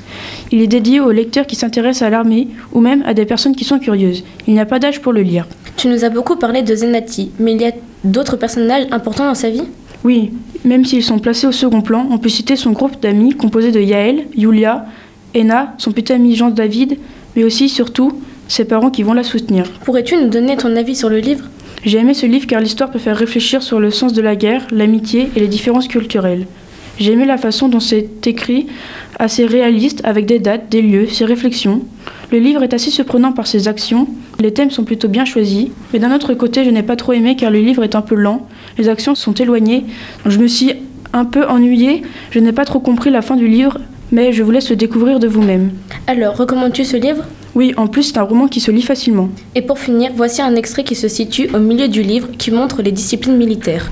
Il 0.51 0.61
est 0.61 0.67
dédié 0.67 1.01
aux 1.01 1.11
lecteurs 1.11 1.45
qui 1.45 1.57
s'intéressent 1.57 2.03
à 2.03 2.09
l'armée 2.09 2.47
ou 2.71 2.79
même 2.79 3.03
à 3.05 3.13
des 3.13 3.25
personnes 3.25 3.53
qui 3.53 3.65
sont 3.65 3.79
curieuses. 3.79 4.23
Il 4.47 4.53
n'y 4.53 4.61
a 4.61 4.65
pas 4.65 4.79
d'âge 4.79 5.01
pour 5.01 5.11
le 5.11 5.23
lire. 5.23 5.45
Tu 5.75 5.89
nous 5.89 6.05
as 6.05 6.09
beaucoup 6.09 6.37
parlé 6.37 6.61
de 6.61 6.73
Zenati, 6.73 7.31
mais 7.37 7.53
il 7.53 7.61
y 7.61 7.65
a 7.65 7.73
d'autres 8.05 8.37
personnages 8.37 8.87
importants 8.91 9.25
dans 9.25 9.35
sa 9.35 9.49
vie? 9.49 9.63
Oui, 10.05 10.31
même 10.63 10.85
s'ils 10.85 11.03
sont 11.03 11.19
placés 11.19 11.47
au 11.47 11.51
second 11.51 11.81
plan, 11.81 12.07
on 12.11 12.17
peut 12.17 12.29
citer 12.29 12.55
son 12.55 12.71
groupe 12.71 13.01
d'amis 13.01 13.33
composé 13.33 13.73
de 13.73 13.81
Yael, 13.81 14.27
Yulia, 14.37 14.85
Ena, 15.35 15.73
son 15.77 15.91
petit 15.91 16.13
ami 16.13 16.35
Jean-David, 16.35 16.97
mais 17.35 17.43
aussi, 17.43 17.67
surtout, 17.67 18.13
ses 18.49 18.65
parents 18.65 18.89
qui 18.89 19.03
vont 19.03 19.13
la 19.13 19.23
soutenir. 19.23 19.63
Pourrais-tu 19.85 20.17
nous 20.17 20.27
donner 20.27 20.57
ton 20.57 20.75
avis 20.75 20.95
sur 20.95 21.07
le 21.07 21.19
livre? 21.19 21.45
J'ai 21.85 21.99
aimé 21.99 22.13
ce 22.13 22.25
livre 22.25 22.47
car 22.47 22.59
l'histoire 22.59 22.91
peut 22.91 22.99
faire 22.99 23.15
réfléchir 23.15 23.63
sur 23.63 23.79
le 23.79 23.91
sens 23.91 24.11
de 24.11 24.21
la 24.21 24.35
guerre, 24.35 24.67
l'amitié 24.71 25.29
et 25.37 25.39
les 25.39 25.47
différences 25.47 25.87
culturelles. 25.87 26.45
J'ai 26.99 27.13
aimé 27.13 27.25
la 27.25 27.37
façon 27.37 27.69
dont 27.69 27.79
c'est 27.79 28.27
écrit, 28.27 28.67
assez 29.17 29.45
réaliste, 29.45 30.01
avec 30.03 30.25
des 30.25 30.39
dates, 30.39 30.69
des 30.69 30.81
lieux, 30.81 31.07
ses 31.07 31.23
réflexions. 31.23 31.83
Le 32.31 32.39
livre 32.39 32.61
est 32.61 32.73
assez 32.73 32.91
surprenant 32.91 33.31
par 33.31 33.47
ses 33.47 33.69
actions, 33.69 34.07
les 34.41 34.53
thèmes 34.53 34.71
sont 34.71 34.83
plutôt 34.83 35.07
bien 35.07 35.23
choisis, 35.23 35.67
mais 35.93 35.99
d'un 35.99 36.13
autre 36.13 36.33
côté, 36.33 36.65
je 36.65 36.69
n'ai 36.69 36.83
pas 36.83 36.97
trop 36.97 37.13
aimé 37.13 37.37
car 37.37 37.51
le 37.51 37.59
livre 37.59 37.83
est 37.83 37.95
un 37.95 38.01
peu 38.01 38.15
lent, 38.15 38.47
les 38.77 38.89
actions 38.89 39.15
sont 39.15 39.33
éloignées. 39.33 39.85
Je 40.25 40.39
me 40.39 40.47
suis 40.47 40.73
un 41.13 41.23
peu 41.23 41.47
ennuyée, 41.47 42.01
je 42.31 42.39
n'ai 42.39 42.51
pas 42.51 42.65
trop 42.65 42.79
compris 42.79 43.09
la 43.11 43.21
fin 43.21 43.37
du 43.37 43.47
livre, 43.47 43.79
mais 44.11 44.33
je 44.33 44.43
vous 44.43 44.51
laisse 44.51 44.69
le 44.69 44.75
découvrir 44.75 45.19
de 45.19 45.27
vous-même. 45.27 45.71
Alors, 46.07 46.35
recommandes-tu 46.35 46.83
ce 46.83 46.97
livre? 46.97 47.23
Oui, 47.55 47.73
en 47.77 47.87
plus, 47.87 48.03
c'est 48.03 48.17
un 48.17 48.23
roman 48.23 48.47
qui 48.47 48.59
se 48.59 48.71
lit 48.71 48.81
facilement. 48.81 49.29
Et 49.55 49.61
pour 49.61 49.79
finir, 49.79 50.11
voici 50.15 50.41
un 50.41 50.55
extrait 50.55 50.83
qui 50.83 50.95
se 50.95 51.07
situe 51.07 51.49
au 51.53 51.59
milieu 51.59 51.87
du 51.87 52.01
livre 52.01 52.29
qui 52.37 52.51
montre 52.51 52.81
les 52.81 52.91
disciplines 52.91 53.37
militaires. 53.37 53.91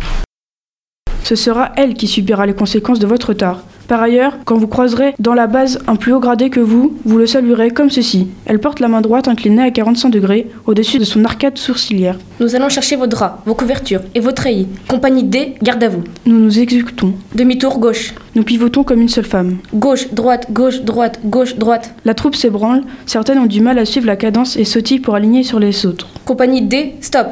Ce 1.23 1.35
sera 1.35 1.71
elle 1.75 1.95
qui 1.95 2.07
subira 2.07 2.45
les 2.45 2.53
conséquences 2.53 2.99
de 2.99 3.07
votre 3.07 3.29
retard. 3.29 3.63
Par 3.87 4.01
ailleurs, 4.01 4.37
quand 4.43 4.57
vous 4.57 4.67
croiserez 4.67 5.13
dans 5.17 5.33
la 5.33 5.47
base 5.47 5.79
un 5.87 5.95
plus 5.95 6.11
haut 6.11 6.19
gradé 6.19 6.49
que 6.49 6.59
vous, 6.59 6.97
vous 7.05 7.17
le 7.17 7.25
saluerez 7.25 7.69
comme 7.69 7.89
ceci. 7.89 8.27
Elle 8.45 8.59
porte 8.59 8.81
la 8.81 8.89
main 8.89 8.99
droite 8.99 9.29
inclinée 9.29 9.63
à 9.63 9.71
45 9.71 10.09
degrés 10.09 10.47
au-dessus 10.65 10.99
de 10.99 11.05
son 11.05 11.23
arcade 11.23 11.57
sourcilière. 11.57 12.17
Nous 12.41 12.53
allons 12.53 12.67
chercher 12.67 12.97
vos 12.97 13.07
draps, 13.07 13.39
vos 13.45 13.55
couvertures 13.55 14.01
et 14.13 14.19
vos 14.19 14.33
treillis. 14.33 14.67
Compagnie 14.89 15.23
D, 15.23 15.55
garde 15.61 15.83
à 15.83 15.87
vous. 15.87 16.03
Nous 16.25 16.37
nous 16.37 16.59
exécutons. 16.59 17.13
Demi-tour 17.33 17.79
gauche. 17.79 18.13
Nous 18.35 18.43
pivotons 18.43 18.83
comme 18.83 19.01
une 19.01 19.09
seule 19.09 19.25
femme. 19.25 19.57
Gauche, 19.73 20.13
droite, 20.13 20.51
gauche, 20.51 20.81
droite, 20.81 21.19
gauche, 21.23 21.55
droite. 21.55 21.93
La 22.03 22.13
troupe 22.13 22.35
s'ébranle, 22.35 22.83
certaines 23.05 23.39
ont 23.39 23.45
du 23.45 23.61
mal 23.61 23.79
à 23.79 23.85
suivre 23.85 24.07
la 24.07 24.17
cadence 24.17 24.57
et 24.57 24.65
sautillent 24.65 24.99
pour 24.99 25.15
aligner 25.15 25.43
sur 25.43 25.59
les 25.59 25.85
autres. 25.85 26.07
Compagnie 26.25 26.61
D, 26.61 26.95
stop. 26.99 27.27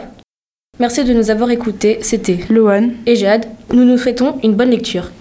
Merci 0.80 1.04
de 1.04 1.14
nous 1.14 1.32
avoir 1.32 1.52
écoutés. 1.52 2.00
C'était 2.02 2.40
Lohan 2.50 2.90
et 3.06 3.16
Jade. 3.16 3.46
Nous 3.74 3.84
nous 3.84 3.98
souhaitons 3.98 4.36
une 4.44 4.56
bonne 4.56 4.70
lecture. 4.70 5.12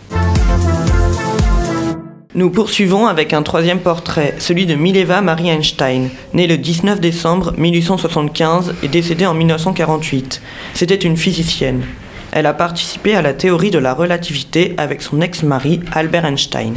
Nous 2.37 2.51
poursuivons 2.51 3.07
avec 3.07 3.33
un 3.33 3.45
troisième 3.45 3.79
portrait, 3.79 4.35
celui 4.41 4.67
de 4.67 4.75
Mileva 4.75 5.21
Marie 5.21 5.51
Einstein, 5.51 6.11
née 6.33 6.49
le 6.49 6.59
19 6.59 6.99
décembre 6.99 7.55
1875 7.57 8.75
et 8.83 8.89
décédée 8.89 9.25
en 9.25 9.35
1948. 9.35 10.43
C'était 10.75 10.97
une 10.97 11.17
physicienne. 11.17 11.85
Elle 12.33 12.47
a 12.47 12.53
participé 12.53 13.15
à 13.15 13.23
la 13.23 13.35
théorie 13.35 13.71
de 13.71 13.79
la 13.79 13.95
relativité 13.95 14.75
avec 14.79 15.01
son 15.01 15.21
ex-mari 15.21 15.79
Albert 15.93 16.25
Einstein. 16.25 16.75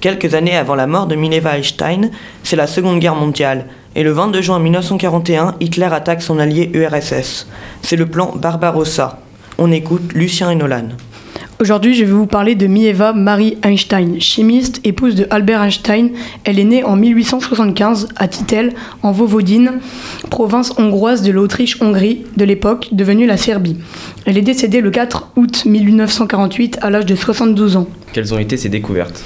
Quelques 0.00 0.34
années 0.34 0.56
avant 0.56 0.74
la 0.74 0.88
mort 0.88 1.06
de 1.06 1.14
Mileva 1.14 1.56
Einstein, 1.56 2.10
c'est 2.42 2.56
la 2.56 2.66
Seconde 2.66 2.98
Guerre 2.98 3.14
mondiale, 3.14 3.66
et 3.94 4.02
le 4.02 4.10
22 4.10 4.42
juin 4.42 4.58
1941, 4.58 5.54
Hitler 5.60 5.90
attaque 5.92 6.22
son 6.22 6.40
allié 6.40 6.72
URSS. 6.74 7.46
C'est 7.82 7.94
le 7.94 8.06
plan 8.06 8.34
Barbarossa. 8.34 9.20
On 9.58 9.70
écoute 9.70 10.12
Lucien 10.12 10.50
et 10.50 10.56
Nolan. 10.56 10.88
Aujourd'hui, 11.60 11.94
je 11.94 12.04
vais 12.04 12.12
vous 12.12 12.28
parler 12.28 12.54
de 12.54 12.68
Mieva 12.68 13.12
Marie 13.12 13.58
Einstein, 13.64 14.20
chimiste, 14.20 14.80
épouse 14.84 15.16
de 15.16 15.26
Albert 15.28 15.60
Einstein. 15.60 16.10
Elle 16.44 16.60
est 16.60 16.64
née 16.64 16.84
en 16.84 16.94
1875 16.94 18.10
à 18.14 18.28
Titel, 18.28 18.74
en 19.02 19.10
Vovodine, 19.10 19.80
province 20.30 20.72
hongroise 20.78 21.22
de 21.22 21.32
l'Autriche-Hongrie 21.32 22.26
de 22.36 22.44
l'époque, 22.44 22.90
devenue 22.92 23.26
la 23.26 23.36
Serbie. 23.36 23.76
Elle 24.24 24.38
est 24.38 24.42
décédée 24.42 24.80
le 24.80 24.92
4 24.92 25.32
août 25.34 25.64
1948 25.64 26.78
à 26.80 26.90
l'âge 26.90 27.06
de 27.06 27.16
72 27.16 27.76
ans. 27.76 27.88
Quelles 28.12 28.32
ont 28.32 28.38
été 28.38 28.56
ses 28.56 28.68
découvertes? 28.68 29.20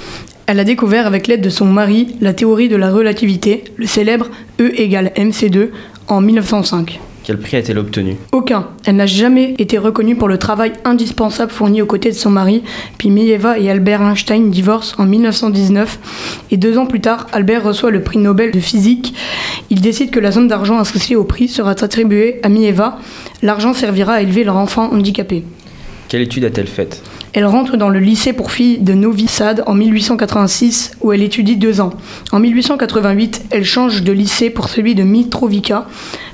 Elle 0.47 0.59
a 0.59 0.63
découvert 0.63 1.05
avec 1.05 1.27
l'aide 1.27 1.41
de 1.41 1.49
son 1.49 1.65
mari 1.65 2.15
la 2.19 2.33
théorie 2.33 2.67
de 2.67 2.75
la 2.75 2.89
relativité, 2.89 3.63
le 3.77 3.85
célèbre 3.85 4.29
E 4.59 4.71
égale 4.75 5.11
mc2, 5.15 5.69
en 6.07 6.19
1905. 6.19 6.99
Quel 7.23 7.37
prix 7.37 7.55
a-t-elle 7.55 7.77
obtenu 7.77 8.17
Aucun. 8.33 8.67
Elle 8.85 8.97
n'a 8.97 9.05
jamais 9.05 9.55
été 9.57 9.77
reconnue 9.77 10.17
pour 10.17 10.27
le 10.27 10.37
travail 10.37 10.73
indispensable 10.83 11.51
fourni 11.51 11.81
aux 11.81 11.85
côtés 11.85 12.11
de 12.11 12.15
son 12.15 12.29
mari. 12.29 12.63
Puis 12.97 13.09
Mieva 13.09 13.57
et 13.57 13.69
Albert 13.69 14.01
Einstein 14.01 14.51
divorcent 14.51 14.95
en 15.01 15.05
1919 15.05 16.43
et 16.51 16.57
deux 16.57 16.77
ans 16.77 16.85
plus 16.85 16.99
tard, 16.99 17.27
Albert 17.31 17.63
reçoit 17.63 17.91
le 17.91 18.01
prix 18.01 18.17
Nobel 18.17 18.51
de 18.51 18.59
physique. 18.59 19.15
Il 19.69 19.79
décide 19.79 20.11
que 20.11 20.19
la 20.19 20.33
somme 20.33 20.49
d'argent 20.49 20.77
associée 20.79 21.15
au 21.15 21.23
prix 21.23 21.47
sera 21.47 21.71
attribuée 21.71 22.41
à 22.43 22.49
Mieva. 22.49 22.99
L'argent 23.41 23.73
servira 23.73 24.15
à 24.15 24.21
élever 24.21 24.43
leur 24.43 24.57
enfant 24.57 24.91
handicapé. 24.91 25.45
Quelle 26.09 26.21
étude 26.21 26.43
a-t-elle 26.43 26.67
faite 26.67 27.01
Elle 27.35 27.47
rentre 27.47 27.77
dans 27.77 27.89
le 27.89 27.99
lycée 27.99 28.31
pour 28.31 28.51
filles 28.51 28.77
de 28.77 28.93
Novi 28.93 29.27
Sad 29.27 29.63
en 29.65 29.73
1886 29.73 30.91
où 31.01 31.11
elle 31.13 31.23
étudie 31.23 31.57
deux 31.57 31.81
ans. 31.81 31.89
En 32.31 32.39
1888, 32.39 33.45
elle 33.49 33.65
change 33.65 34.03
de 34.03 34.11
lycée 34.11 34.51
pour 34.51 34.69
celui 34.69 34.93
de 34.93 35.01
Mitrovica, 35.01 35.87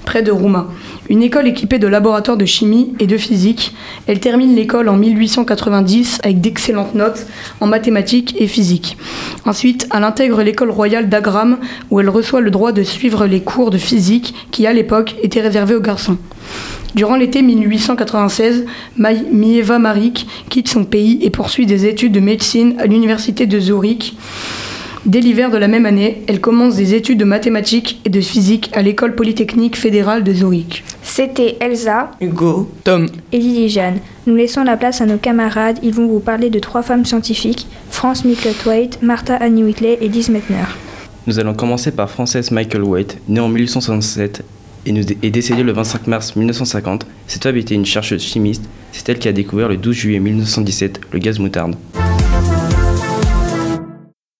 près 0.04 0.24
de 0.24 0.32
Rouma. 0.32 0.68
Une 1.10 1.24
école 1.24 1.48
équipée 1.48 1.80
de 1.80 1.88
laboratoires 1.88 2.36
de 2.36 2.46
chimie 2.46 2.96
et 3.00 3.08
de 3.08 3.16
physique. 3.16 3.74
Elle 4.08 4.20
termine 4.20 4.54
l'école 4.54 4.90
en 4.90 4.98
1890 4.98 6.20
avec 6.22 6.42
d'excellentes 6.42 6.96
notes 6.96 7.26
en 7.62 7.68
mathématiques 7.68 8.36
et 8.38 8.48
physique. 8.48 8.98
Ensuite, 9.46 9.88
elle 9.96 10.04
intègre 10.04 10.44
l'école 10.44 10.70
royale 10.70 11.08
d'Agram 11.08 11.60
où 11.92 12.02
elle 12.02 12.10
reçoit 12.10 12.42
le 12.42 12.52
droit 12.52 12.74
de 12.74 12.84
suivre 12.84 13.26
les 13.26 13.40
cours 13.40 13.72
de 13.72 13.78
physique 13.78 14.34
qui 14.52 14.68
à 14.68 14.74
l'époque 14.74 15.16
étaient 15.24 15.40
réservés 15.40 15.76
aux 15.76 15.82
garçons. 15.82 16.18
Durant 16.96 17.16
l'été 17.16 17.42
1896, 17.42 18.66
Mai- 18.98 19.24
Mieva 19.32 19.80
Marik 19.80 20.26
quitte 20.50 20.68
son 20.70 20.86
pays 20.86 21.20
et 21.22 21.30
poursuit 21.30 21.66
des 21.66 21.86
études 21.86 22.12
de 22.12 22.20
médecine 22.20 22.76
à 22.80 22.86
l'université 22.86 23.46
de 23.46 23.60
Zurich. 23.60 24.16
Dès 25.06 25.22
l'hiver 25.22 25.50
de 25.50 25.58
la 25.58 25.70
même 25.70 25.86
année, 25.86 26.24
elle 26.28 26.42
commence 26.42 26.76
des 26.76 26.94
études 26.94 27.20
de 27.20 27.26
mathématiques 27.26 28.02
et 28.04 28.10
de 28.10 28.20
physique 28.20 28.70
à 28.74 28.82
l'école 28.82 29.16
polytechnique 29.16 29.78
fédérale 29.78 30.24
de 30.26 30.34
Zurich. 30.34 30.84
C'était 31.04 31.56
Elsa 31.62 32.12
Hugo, 32.20 32.70
Tom, 32.84 33.08
et 33.32 33.38
Lily 33.38 33.70
Jeanne. 33.70 34.00
Nous 34.28 34.36
laissons 34.36 34.64
la 34.64 34.76
place 34.76 35.00
à 35.00 35.06
nos 35.06 35.18
camarades. 35.18 35.80
Ils 35.84 35.94
vont 35.94 36.08
vous 36.08 36.20
parler 36.20 36.50
de 36.50 36.60
trois 36.60 36.82
femmes 36.82 37.06
scientifiques 37.06 37.68
France 37.90 38.26
Micklethwaite, 38.26 39.02
Martha 39.02 39.36
Annie 39.38 39.64
Whitley 39.64 39.98
et 40.02 40.10
Liz 40.10 40.30
Meitner. 40.30 40.66
Nous 41.28 41.40
allons 41.40 41.54
commencer 41.54 41.92
par 41.92 42.10
Frances 42.10 42.52
Michael 42.52 42.84
White, 42.84 43.18
née 43.30 43.40
en 43.40 43.48
1867 43.48 44.44
et 44.86 44.92
nous 44.92 45.02
est 45.02 45.30
décédée 45.32 45.64
le 45.64 45.72
25 45.72 46.08
mars 46.08 46.36
1950. 46.36 47.06
Cette 47.28 47.44
femme 47.44 47.58
était 47.58 47.76
une 47.76 47.86
chercheuse 47.86 48.22
chimiste. 48.22 48.64
C'est 48.92 49.08
elle 49.10 49.20
qui 49.20 49.28
a 49.28 49.32
découvert 49.32 49.70
le 49.70 49.78
12 49.78 49.96
juillet 49.96 50.20
1917 50.20 51.02
le 51.12 51.20
gaz 51.20 51.40
moutarde. 51.40 51.76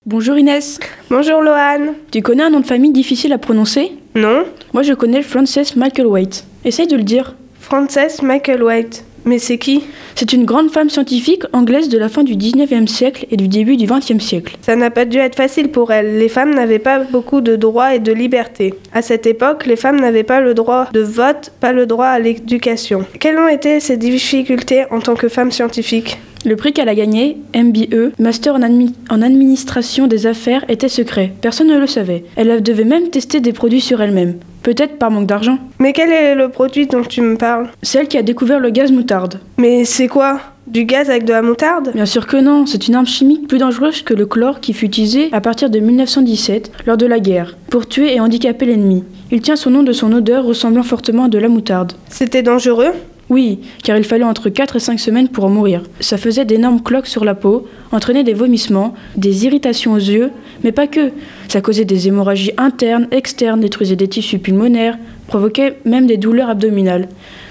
Bonjour 0.06 0.38
Inès. 0.38 0.80
Bonjour 1.10 1.42
Lohan. 1.42 1.94
Tu 2.12 2.22
connais 2.22 2.44
un 2.44 2.50
nom 2.50 2.62
de 2.62 2.66
famille 2.66 2.92
difficile 2.92 3.32
à 3.34 3.38
prononcer? 3.38 3.92
Non 4.16 4.44
Moi 4.74 4.84
je 4.84 4.94
connais 4.94 5.22
Frances 5.22 5.76
Michael 5.76 6.08
White. 6.08 6.46
Essaye 6.66 6.88
de 6.88 6.98
le 6.98 7.04
dire. 7.04 7.36
Frances 7.60 8.22
Michael 8.24 8.64
White. 8.64 9.06
Mais 9.30 9.38
c'est 9.38 9.60
qui? 9.60 9.84
C'est 10.16 10.34
une 10.34 10.44
grande 10.44 10.72
femme 10.72 10.90
scientifique 10.90 11.44
anglaise 11.54 11.88
de 11.88 12.00
la 12.00 12.10
fin 12.10 12.24
du 12.24 12.36
19e 12.36 12.88
siècle 12.88 13.28
et 13.30 13.38
du 13.38 13.48
début 13.48 13.78
du 13.78 13.86
20e 13.86 14.20
siècle. 14.20 14.58
Ça 14.64 14.76
n'a 14.76 14.90
pas 14.90 15.06
dû 15.06 15.20
être 15.20 15.36
facile 15.36 15.68
pour 15.70 15.92
elle. 15.92 16.18
Les 16.18 16.30
femmes 16.30 16.56
n'avaient 16.56 16.80
pas 16.80 16.98
beaucoup 17.04 17.40
de 17.40 17.56
droits 17.56 17.94
et 17.94 18.00
de 18.00 18.12
libertés. 18.12 18.74
À 18.92 19.04
cette 19.04 19.28
époque, 19.28 19.68
les 19.68 19.76
femmes 19.76 20.00
n'avaient 20.02 20.24
pas 20.24 20.42
le 20.42 20.56
droit 20.56 20.88
de 20.94 21.02
vote, 21.02 21.52
pas 21.60 21.74
le 21.74 21.86
droit 21.86 22.08
à 22.08 22.18
l'éducation. 22.18 23.06
Quelles 23.20 23.38
ont 23.38 23.48
été 23.48 23.80
ses 23.80 23.98
difficultés 23.98 24.86
en 24.90 25.00
tant 25.00 25.14
que 25.14 25.30
femme 25.30 25.52
scientifique? 25.52 26.18
Le 26.44 26.56
prix 26.56 26.74
qu'elle 26.74 26.90
a 26.90 26.96
gagné, 26.96 27.38
MBE, 27.54 28.14
Master 28.18 28.56
en, 28.56 28.62
admi- 28.62 28.94
en 29.12 29.22
administration 29.22 30.08
des 30.08 30.26
affaires, 30.26 30.66
était 30.70 30.90
secret. 30.90 31.34
Personne 31.42 31.68
ne 31.68 31.78
le 31.78 31.86
savait. 31.86 32.24
Elle 32.36 32.64
devait 32.64 32.84
même 32.86 33.10
tester 33.10 33.42
des 33.42 33.54
produits 33.54 33.82
sur 33.82 34.02
elle-même. 34.02 34.36
Peut-être 34.64 34.98
par 34.98 35.12
manque 35.12 35.28
d'argent. 35.28 35.58
Mais 35.80 35.94
quel 35.94 36.12
est 36.12 36.36
le 36.36 36.50
produit 36.50 36.88
dont 36.88 37.04
tu 37.04 37.22
me 37.22 37.38
parles? 37.38 37.70
Celle 37.82 38.08
qui 38.08 38.18
a 38.18 38.22
découvert 38.22 38.60
le 38.60 38.70
gaz 38.70 38.92
moutarde. 38.92 39.40
Mais 39.58 39.86
c'est 39.86 40.08
quoi? 40.08 40.40
Du 40.68 40.86
gaz 40.86 41.10
avec 41.10 41.26
de 41.26 41.34
la 41.34 41.42
moutarde? 41.42 41.92
Bien 41.96 42.06
sûr 42.06 42.28
que 42.28 42.38
non, 42.38 42.66
c'est 42.66 42.88
une 42.88 42.96
arme 42.96 43.08
chimique 43.08 43.48
plus 43.48 43.58
dangereuse 43.58 44.04
que 44.04 44.14
le 44.14 44.26
chlore 44.26 44.60
qui 44.60 44.74
fut 44.74 44.86
utilisé 44.86 45.30
à 45.32 45.42
partir 45.42 45.70
de 45.70 45.80
1917 45.80 46.72
lors 46.86 46.98
de 46.98 47.06
la 47.08 47.20
guerre 47.20 47.58
pour 47.70 47.88
tuer 47.88 48.14
et 48.16 48.20
handicaper 48.20 48.66
l'ennemi. 48.66 49.04
Il 49.32 49.42
tient 49.42 49.56
son 49.56 49.72
nom 49.72 49.84
de 49.84 49.94
son 49.94 50.12
odeur 50.12 50.44
ressemblant 50.44 50.84
fortement 50.84 51.26
à 51.26 51.30
de 51.30 51.40
la 51.40 51.48
moutarde. 51.50 51.94
C'était 52.10 52.44
dangereux? 52.44 52.92
Oui, 53.30 53.60
car 53.84 53.98
il 53.98 54.04
fallait 54.04 54.24
entre 54.24 54.50
4 54.50 54.78
et 54.78 54.80
5 54.80 55.00
semaines 55.00 55.30
pour 55.30 55.46
en 55.46 55.50
mourir. 55.50 55.84
Ça 56.00 56.18
faisait 56.18 56.46
d'énormes 56.46 56.82
cloques 56.82 57.08
sur 57.08 57.24
la 57.24 57.36
peau, 57.36 57.68
entraînait 57.92 58.24
des 58.24 58.34
vomissements, 58.34 58.96
des 59.16 59.46
irritations 59.46 59.94
aux 59.94 59.98
yeux, 59.98 60.32
mais 60.64 60.72
pas 60.72 60.88
que. 60.88 61.12
Ça 61.48 61.62
causait 61.62 61.86
des 61.86 62.08
hémorragies 62.08 62.52
internes, 62.58 63.08
externes, 63.12 63.62
détruisait 63.62 63.96
des 63.96 64.08
tissus 64.08 64.40
pulmonaires, 64.40 64.98
provoquait 65.28 65.78
même 65.86 66.08
des 66.08 66.18
douleurs 66.18 66.50
abdominales. 66.50 67.08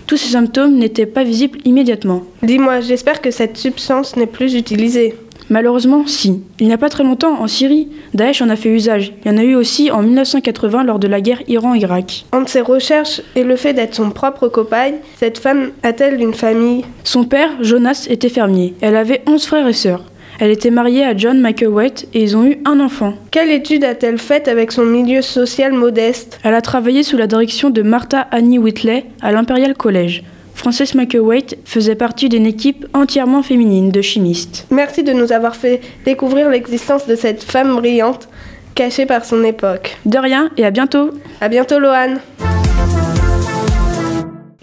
Tous 0.07 0.17
ces 0.17 0.33
symptômes 0.33 0.77
n'étaient 0.77 1.07
pas 1.07 1.23
visibles 1.23 1.61
immédiatement. 1.65 2.25
Dis-moi, 2.43 2.81
j'espère 2.81 3.21
que 3.21 3.31
cette 3.31 3.57
substance 3.57 4.17
n'est 4.17 4.27
plus 4.27 4.55
utilisée. 4.55 5.15
Malheureusement, 5.51 6.07
si. 6.07 6.43
Il 6.61 6.67
n'y 6.67 6.73
a 6.73 6.79
pas 6.79 6.91
très 6.91 7.05
longtemps, 7.05 7.41
en 7.41 7.47
Syrie, 7.47 7.89
Daesh 8.15 8.43
en 8.43 8.51
a 8.51 8.57
fait 8.57 8.69
usage. 8.69 9.13
Il 9.25 9.33
y 9.33 9.35
en 9.35 9.39
a 9.39 9.43
eu 9.43 9.55
aussi 9.55 9.91
en 9.91 10.03
1980 10.03 10.85
lors 10.85 10.99
de 10.99 11.09
la 11.09 11.21
guerre 11.21 11.43
Iran-Irak. 11.49 12.27
Entre 12.33 12.51
ses 12.51 12.61
recherches 12.61 13.23
et 13.35 13.45
le 13.45 13.57
fait 13.57 13.73
d'être 13.73 13.95
son 13.95 14.11
propre 14.11 14.49
copain, 14.49 14.93
cette 15.19 15.39
femme 15.39 15.71
a-t-elle 15.83 16.21
une 16.21 16.35
famille? 16.35 16.85
Son 17.05 17.25
père, 17.25 17.51
Jonas, 17.63 18.07
était 18.11 18.29
fermier. 18.29 18.75
Elle 18.81 18.97
avait 18.97 19.23
11 19.27 19.47
frères 19.47 19.69
et 19.69 19.73
sœurs. 19.73 20.05
Elle 20.41 20.51
était 20.51 20.71
mariée 20.71 21.05
à 21.05 21.17
John 21.17 21.41
McElwaite 21.41 22.07
et 22.15 22.23
ils 22.23 22.37
ont 22.37 22.45
eu 22.45 22.59
un 22.65 22.79
enfant. 22.79 23.15
Quelle 23.33 23.51
étude 23.51 23.83
a-t-elle 23.83 24.19
faite 24.19 24.47
avec 24.47 24.71
son 24.71 24.85
milieu 24.85 25.21
social 25.21 25.73
modeste? 25.73 26.39
Elle 26.45 26.55
a 26.55 26.63
travaillé 26.63 27.03
sous 27.03 27.17
la 27.17 27.27
direction 27.27 27.71
de 27.71 27.83
Martha 27.83 28.29
Annie 28.31 28.59
Whitley 28.59 29.07
à 29.21 29.33
l'Imperial 29.33 29.75
College. 29.75 30.23
Frances 30.59 30.97
McEwaite 30.97 31.57
faisait 31.65 31.95
partie 31.95 32.29
d'une 32.29 32.45
équipe 32.45 32.85
entièrement 32.93 33.45
féminine 33.45 33.93
de 33.93 34.03
chimistes. 34.03 34.67
Merci 34.73 35.05
de 35.05 35.13
nous 35.13 35.31
avoir 35.31 35.55
fait 35.55 35.81
découvrir 36.05 36.51
l'existence 36.51 37.07
de 37.07 37.15
cette 37.15 37.45
femme 37.45 37.77
brillante 37.77 38.29
cachée 38.75 39.07
par 39.07 39.25
son 39.25 39.45
époque. 39.45 39.97
De 40.05 40.19
rien 40.19 40.51
et 40.57 40.65
à 40.65 40.73
bientôt. 40.73 41.13
À 41.41 41.49
bientôt, 41.49 41.79
Loane. 41.79 42.19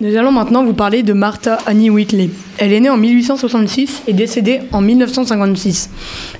Nous 0.01 0.17
allons 0.17 0.33
maintenant 0.33 0.65
vous 0.65 0.73
parler 0.73 1.01
de 1.01 1.13
Martha 1.13 1.59
Annie 1.65 1.89
Whitley. 1.89 2.29
Elle 2.57 2.73
est 2.73 2.81
née 2.81 2.89
en 2.89 2.97
1866 2.97 4.03
et 4.07 4.13
décédée 4.13 4.59
en 4.73 4.81
1956. 4.81 5.89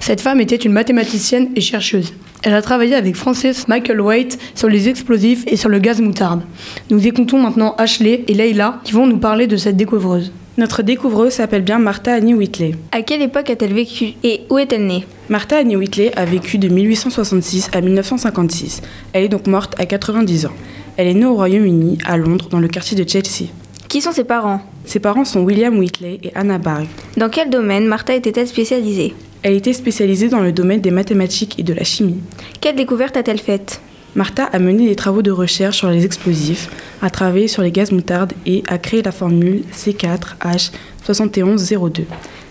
Cette 0.02 0.20
femme 0.20 0.42
était 0.42 0.58
une 0.58 0.74
mathématicienne 0.74 1.48
et 1.56 1.62
chercheuse. 1.62 2.14
Elle 2.46 2.54
a 2.54 2.62
travaillé 2.62 2.94
avec 2.94 3.16
Frances 3.16 3.68
Michael 3.68 4.00
White 4.00 4.38
sur 4.54 4.70
les 4.70 4.88
explosifs 4.88 5.44
et 5.48 5.58
sur 5.58 5.68
le 5.68 5.80
gaz 5.80 6.00
moutarde. 6.00 6.44
Nous 6.92 7.08
écoutons 7.08 7.42
maintenant 7.42 7.74
Ashley 7.80 8.24
et 8.28 8.36
Leila 8.36 8.82
qui 8.84 8.94
vont 8.94 9.08
nous 9.08 9.18
parler 9.18 9.48
de 9.48 9.58
cette 9.58 9.78
découvreuse. 9.78 10.32
Notre 10.60 10.84
découvreuse 10.84 11.34
s'appelle 11.34 11.64
bien 11.64 11.80
Martha 11.80 12.14
Annie 12.14 12.36
Whitley. 12.36 12.76
À 12.92 13.02
quelle 13.02 13.24
époque 13.24 13.50
a-t-elle 13.50 13.74
vécu 13.74 14.14
et 14.24 14.42
où 14.52 14.60
est-elle 14.60 14.86
née? 14.86 15.08
Martha 15.28 15.58
Annie 15.58 15.76
Whitley 15.76 16.12
a 16.16 16.24
vécu 16.26 16.60
de 16.60 16.68
1866 16.68 17.72
à 17.74 17.82
1956. 17.82 18.84
Elle 19.14 19.24
est 19.24 19.30
donc 19.30 19.48
morte 19.48 19.74
à 19.80 19.88
90 19.88 20.46
ans. 20.46 20.54
Elle 20.98 21.08
est 21.08 21.16
née 21.16 21.26
au 21.26 21.34
Royaume-Uni, 21.34 21.98
à 22.06 22.16
Londres, 22.16 22.48
dans 22.52 22.60
le 22.60 22.68
quartier 22.68 22.96
de 22.96 23.10
Chelsea. 23.10 23.50
Qui 23.90 24.02
sont 24.02 24.12
ses 24.12 24.24
parents? 24.24 24.62
Ses 24.86 25.00
parents 25.00 25.26
sont 25.26 25.42
William 25.42 25.76
Whitley 25.80 26.20
et 26.22 26.32
Anna 26.36 26.60
Barg. 26.60 26.86
Dans 27.18 27.30
quel 27.30 27.50
domaine 27.50 27.88
Martha 27.88 28.14
était-elle 28.14 28.48
spécialisée? 28.48 29.16
Elle 29.46 29.54
était 29.54 29.74
spécialisée 29.74 30.28
dans 30.28 30.40
le 30.40 30.52
domaine 30.52 30.82
des 30.82 30.90
mathématiques 30.90 31.60
et 31.60 31.64
de 31.64 31.72
la 31.72 31.84
chimie. 31.84 32.18
Quelle 32.62 32.76
découverte 32.76 33.16
a-t-elle 33.16 33.38
faite? 33.38 33.80
Martha 34.16 34.46
a 34.46 34.58
mené 34.58 34.88
des 34.88 34.96
travaux 34.96 35.22
de 35.22 35.30
recherche 35.30 35.78
sur 35.78 35.92
les 35.92 36.04
explosifs, 36.04 36.68
a 37.04 37.12
travaillé 37.12 37.48
sur 37.48 37.62
les 37.62 37.70
gaz 37.70 37.92
moutardes 37.92 38.34
et 38.48 38.64
a 38.68 38.80
créé 38.80 39.04
la 39.04 39.12
formule 39.12 39.62
C4H7102. 39.72 42.06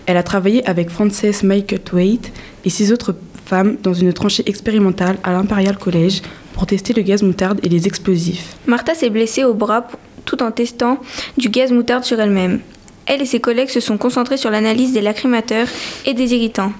Elle 0.05 0.15
a 0.15 0.23
travaillé 0.23 0.65
avec 0.65 0.89
Frances 0.89 1.21
Waite 1.43 2.31
et 2.63 2.69
six 2.69 2.93
autres 2.93 3.13
femmes 3.45 3.75
dans 3.83 3.93
une 3.93 4.13
tranchée 4.13 4.43
expérimentale 4.45 5.17
à 5.25 5.33
l'Imperial 5.33 5.77
College 5.77 6.21
pour 6.53 6.65
tester 6.65 6.93
le 6.93 7.01
gaz 7.01 7.23
moutarde 7.23 7.59
et 7.61 7.67
les 7.67 7.87
explosifs. 7.87 8.55
Martha 8.67 8.95
s'est 8.95 9.09
blessée 9.09 9.43
au 9.43 9.53
bras 9.53 9.85
tout 10.23 10.41
en 10.41 10.51
testant 10.51 11.01
du 11.37 11.49
gaz 11.49 11.73
moutarde 11.73 12.05
sur 12.05 12.21
elle-même. 12.21 12.61
Elle 13.05 13.21
et 13.21 13.25
ses 13.25 13.41
collègues 13.41 13.67
se 13.67 13.81
sont 13.81 13.97
concentrés 13.97 14.37
sur 14.37 14.49
l'analyse 14.49 14.93
des 14.93 15.01
lacrymateurs 15.01 15.67
et 16.05 16.13
des 16.13 16.33
irritants. 16.33 16.71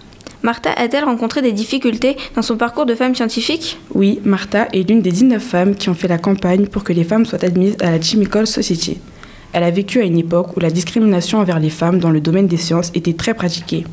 Martha 0.45 0.71
a-t-elle 0.73 1.05
rencontré 1.05 1.41
des 1.41 1.53
difficultés 1.53 2.17
dans 2.35 2.43
son 2.43 2.55
parcours 2.55 2.85
de 2.85 2.93
femme 2.93 3.15
scientifique? 3.15 3.79
Oui, 3.95 4.19
Martha 4.23 4.67
est 4.73 4.87
l'une 4.87 5.01
des 5.01 5.11
19 5.11 5.41
femmes 5.41 5.73
qui 5.73 5.89
ont 5.89 5.95
fait 5.95 6.07
la 6.07 6.19
campagne 6.19 6.67
pour 6.67 6.83
que 6.83 6.93
les 6.93 7.03
femmes 7.03 7.25
soient 7.25 7.43
admises 7.43 7.75
à 7.81 7.89
la 7.89 7.99
Chemical 7.99 8.45
Society. 8.45 8.99
Elle 9.53 9.63
a 9.63 9.71
vécu 9.71 10.01
à 10.01 10.03
une 10.03 10.19
époque 10.19 10.55
où 10.55 10.59
la 10.59 10.69
discrimination 10.69 11.39
envers 11.39 11.59
les 11.59 11.71
femmes 11.71 11.97
dans 11.97 12.11
le 12.11 12.21
domaine 12.21 12.45
des 12.45 12.57
sciences 12.57 12.91
était 12.93 13.13
très 13.13 13.33
pratiquée. 13.33 13.85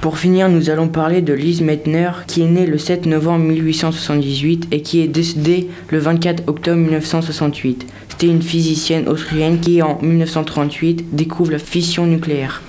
Pour 0.00 0.18
finir, 0.18 0.48
nous 0.48 0.70
allons 0.70 0.88
parler 0.88 1.22
de 1.22 1.34
Lise 1.34 1.62
Meitner, 1.62 2.10
qui 2.26 2.42
est 2.42 2.50
née 2.50 2.66
le 2.66 2.78
7 2.78 3.06
novembre 3.06 3.44
1878 3.44 4.70
et 4.72 4.82
qui 4.82 5.02
est 5.02 5.06
décédée 5.06 5.68
le 5.90 5.98
24 6.00 6.48
octobre 6.48 6.78
1968. 6.78 7.86
C'était 8.08 8.26
une 8.26 8.42
physicienne 8.42 9.06
autrichienne 9.08 9.60
qui, 9.60 9.80
en 9.82 10.00
1938, 10.02 11.14
découvre 11.14 11.52
la 11.52 11.60
fission 11.60 12.06
nucléaire. 12.06 12.60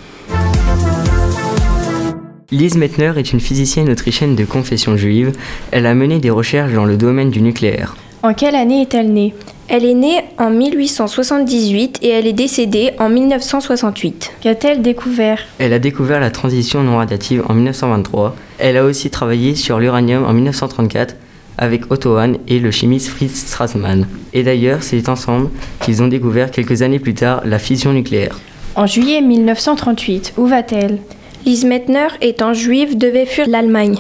Lise 2.54 2.78
Meitner 2.78 3.14
est 3.18 3.34
une 3.34 3.40
physicienne 3.40 3.90
autrichienne 3.90 4.36
de 4.36 4.46
confession 4.46 4.96
juive. 4.96 5.32
Elle 5.72 5.88
a 5.88 5.96
mené 5.96 6.20
des 6.20 6.30
recherches 6.30 6.72
dans 6.72 6.86
le 6.86 6.98
domaine 6.98 7.32
du 7.32 7.42
nucléaire. 7.42 7.96
En 8.22 8.36
quelle 8.36 8.54
année 8.54 8.84
est-elle 8.84 9.12
née? 9.12 9.34
Elle 9.68 9.84
est 9.84 9.96
née 9.96 10.20
en 10.38 10.52
1878 10.52 11.98
et 12.04 12.10
elle 12.10 12.28
est 12.28 12.34
décédée 12.34 12.92
en 13.00 13.10
1968. 13.10 14.34
Qu'a-t-elle 14.42 14.84
découvert? 14.84 15.40
Elle 15.58 15.74
a 15.74 15.80
découvert 15.80 16.20
la 16.20 16.30
transition 16.30 16.84
non 16.84 16.98
radiative 16.98 17.44
en 17.50 17.56
1923. 17.56 18.36
Elle 18.60 18.78
a 18.78 18.86
aussi 18.86 19.10
travaillé 19.10 19.56
sur 19.56 19.80
l'uranium 19.80 20.24
en 20.24 20.34
1934 20.34 21.16
avec 21.58 21.92
Otto 21.92 22.18
Hahn 22.18 22.38
et 22.48 22.60
le 22.60 22.70
chimiste 22.70 23.08
Fritz 23.08 23.34
Strassmann. 23.34 24.06
Et 24.32 24.44
d'ailleurs, 24.44 24.84
c'est 24.84 25.10
ensemble 25.10 25.50
qu'ils 25.82 26.04
ont 26.04 26.08
découvert 26.08 26.52
quelques 26.52 26.84
années 26.84 27.00
plus 27.00 27.16
tard 27.16 27.42
la 27.46 27.58
fission 27.58 27.94
nucléaire. 27.94 28.40
En 28.76 28.86
juillet 28.86 29.22
1938, 29.22 30.36
où 30.38 30.46
va-t-elle? 30.46 31.00
Lise 31.46 31.66
Meitner, 31.66 32.08
étant 32.22 32.54
juive, 32.54 32.98
devait 32.98 33.26
fuir 33.26 33.48
l'Allemagne. 33.50 33.98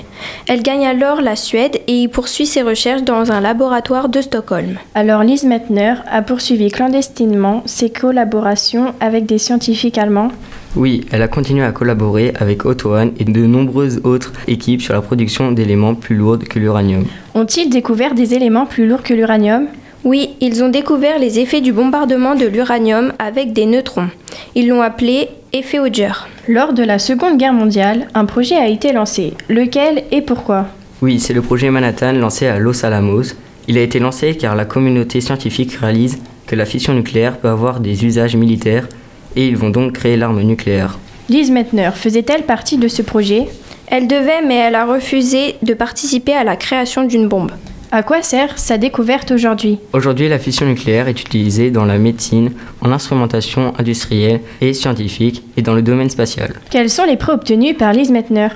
Elle 0.48 0.64
gagne 0.64 0.88
alors 0.88 1.22
la 1.22 1.36
Suède 1.36 1.82
et 1.88 2.04
y 2.04 2.08
poursuit 2.08 2.46
ses 2.46 2.62
recherches 2.62 3.04
dans 3.04 3.34
un 3.34 3.42
laboratoire 3.42 4.08
de 4.08 4.22
Stockholm. 4.22 4.78
Alors 4.96 5.24
Lise 5.24 5.44
Meitner 5.44 5.96
a 6.10 6.22
poursuivi 6.22 6.72
clandestinement 6.72 7.62
ses 7.66 7.90
collaborations 7.90 8.94
avec 9.02 9.26
des 9.26 9.40
scientifiques 9.40 9.98
allemands 9.98 10.32
Oui, 10.78 11.06
elle 11.12 11.22
a 11.22 11.28
continué 11.28 11.66
à 11.66 11.74
collaborer 11.74 12.32
avec 12.40 12.66
Otto 12.66 12.94
Hahn 12.94 13.12
et 13.20 13.26
de 13.26 13.46
nombreuses 13.46 14.00
autres 14.06 14.32
équipes 14.48 14.82
sur 14.82 14.94
la 14.94 15.02
production 15.02 15.52
d'éléments 15.52 15.96
plus 15.96 16.16
lourds 16.16 16.40
que 16.40 16.60
l'uranium. 16.60 17.06
Ont-ils 17.36 17.70
découvert 17.70 18.16
des 18.16 18.36
éléments 18.36 18.66
plus 18.66 18.88
lourds 18.88 19.04
que 19.04 19.14
l'uranium? 19.14 19.68
Oui, 20.06 20.30
ils 20.40 20.64
ont 20.64 20.70
découvert 20.70 21.20
les 21.20 21.40
effets 21.40 21.62
du 21.62 21.74
bombardement 21.74 22.36
de 22.36 22.46
l'uranium 22.46 23.12
avec 23.20 23.52
des 23.52 23.66
neutrons. 23.66 24.10
Ils 24.56 24.70
l'ont 24.70 24.82
appelé 24.82 25.28
effet 25.54 25.80
Hodger. 25.80 26.12
Lors 26.48 26.74
de 26.74 26.84
la 26.84 26.98
Seconde 26.98 27.38
Guerre 27.38 27.54
mondiale, 27.54 28.08
un 28.16 28.26
projet 28.26 28.56
a 28.56 28.68
été 28.68 28.92
lancé. 28.92 29.34
Lequel 29.50 30.04
et 30.12 30.22
pourquoi? 30.22 30.66
Oui, 31.02 31.20
c'est 31.20 31.34
le 31.34 31.44
projet 31.44 31.70
Manhattan 31.70 32.14
lancé 32.14 32.48
à 32.48 32.58
Los 32.58 32.84
Alamos. 32.84 33.36
Il 33.68 33.78
a 33.78 33.82
été 33.82 34.00
lancé 34.00 34.36
car 34.36 34.56
la 34.56 34.66
communauté 34.66 35.22
scientifique 35.22 35.74
réalise 35.74 36.18
que 36.48 36.56
la 36.56 36.66
fission 36.66 36.94
nucléaire 36.94 37.38
peut 37.38 37.50
avoir 37.50 37.80
des 37.80 38.04
usages 38.04 38.36
militaires 38.36 38.88
et 39.36 39.48
ils 39.48 39.56
vont 39.56 39.70
donc 39.70 39.94
créer 39.94 40.18
l'arme 40.18 40.42
nucléaire. 40.42 40.98
Lise 41.30 41.52
Meitner 41.52 41.92
faisait-elle 41.94 42.44
partie 42.44 42.78
de 42.78 42.88
ce 42.88 43.02
projet? 43.02 43.48
Elle 43.88 44.08
devait, 44.08 44.42
mais 44.46 44.56
elle 44.56 44.76
a 44.76 44.86
refusé 44.86 45.56
de 45.62 45.74
participer 45.74 46.34
à 46.34 46.44
la 46.44 46.56
création 46.56 47.04
d'une 47.04 47.28
bombe. 47.28 47.52
À 47.96 48.02
quoi 48.02 48.24
sert 48.24 48.58
sa 48.58 48.80
découverte 48.80 49.30
aujourd'hui 49.30 49.78
Aujourd'hui, 49.94 50.28
la 50.28 50.40
fission 50.40 50.66
nucléaire 50.66 51.08
est 51.08 51.22
utilisée 51.22 51.70
dans 51.70 51.86
la 51.86 52.00
médecine, 52.00 52.52
en 52.82 52.92
instrumentation 52.92 53.72
industrielle 53.78 54.40
et 54.62 54.74
scientifique 54.74 55.44
et 55.58 55.62
dans 55.62 55.76
le 55.76 55.84
domaine 55.84 56.10
spatial. 56.10 56.56
Quels 56.72 56.90
sont 56.90 57.06
les 57.06 57.18
prix 57.18 57.34
obtenus 57.34 57.78
par 57.78 57.94
Lise 57.94 58.10
Meitner 58.10 58.48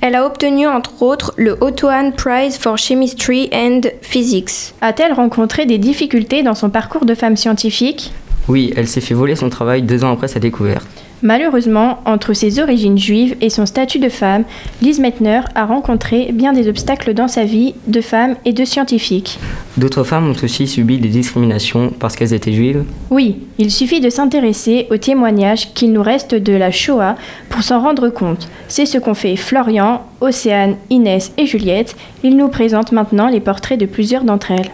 Elle 0.00 0.14
a 0.14 0.24
obtenu 0.24 0.66
entre 0.66 1.02
autres 1.02 1.34
le 1.36 1.58
Otto 1.60 1.88
Hahn 1.88 2.14
Prize 2.14 2.56
for 2.56 2.78
Chemistry 2.78 3.50
and 3.52 3.82
Physics. 4.00 4.72
A-t-elle 4.80 5.12
rencontré 5.12 5.66
des 5.66 5.76
difficultés 5.76 6.42
dans 6.42 6.54
son 6.54 6.70
parcours 6.70 7.04
de 7.04 7.14
femme 7.14 7.36
scientifique 7.36 8.10
Oui, 8.48 8.72
elle 8.74 8.88
s'est 8.88 9.02
fait 9.02 9.12
voler 9.12 9.36
son 9.36 9.50
travail 9.50 9.82
deux 9.82 10.02
ans 10.02 10.14
après 10.14 10.28
sa 10.28 10.40
découverte. 10.40 10.88
Malheureusement, 11.22 11.98
entre 12.04 12.32
ses 12.32 12.60
origines 12.60 12.98
juives 12.98 13.36
et 13.40 13.50
son 13.50 13.66
statut 13.66 13.98
de 13.98 14.08
femme, 14.08 14.44
Lise 14.80 15.00
Meitner 15.00 15.40
a 15.56 15.66
rencontré 15.66 16.30
bien 16.32 16.52
des 16.52 16.68
obstacles 16.68 17.12
dans 17.12 17.26
sa 17.26 17.44
vie 17.44 17.74
de 17.88 18.00
femme 18.00 18.36
et 18.44 18.52
de 18.52 18.64
scientifique. 18.64 19.40
D'autres 19.76 20.04
femmes 20.04 20.30
ont 20.30 20.44
aussi 20.44 20.68
subi 20.68 20.98
des 20.98 21.08
discriminations 21.08 21.92
parce 21.98 22.14
qu'elles 22.14 22.34
étaient 22.34 22.52
juives? 22.52 22.84
Oui, 23.10 23.38
il 23.58 23.72
suffit 23.72 24.00
de 24.00 24.10
s'intéresser 24.10 24.86
aux 24.90 24.96
témoignages 24.96 25.74
qu'il 25.74 25.92
nous 25.92 26.02
reste 26.02 26.34
de 26.36 26.52
la 26.52 26.70
Shoah 26.70 27.16
pour 27.48 27.62
s'en 27.62 27.80
rendre 27.80 28.08
compte. 28.10 28.48
C'est 28.68 28.86
ce 28.86 28.98
qu'ont 28.98 29.14
fait 29.14 29.34
Florian, 29.34 30.02
Océane, 30.20 30.76
Inès 30.90 31.32
et 31.36 31.46
Juliette. 31.46 31.96
Ils 32.22 32.36
nous 32.36 32.48
présentent 32.48 32.92
maintenant 32.92 33.28
les 33.28 33.40
portraits 33.40 33.78
de 33.78 33.86
plusieurs 33.86 34.22
d'entre 34.22 34.52
elles. 34.52 34.70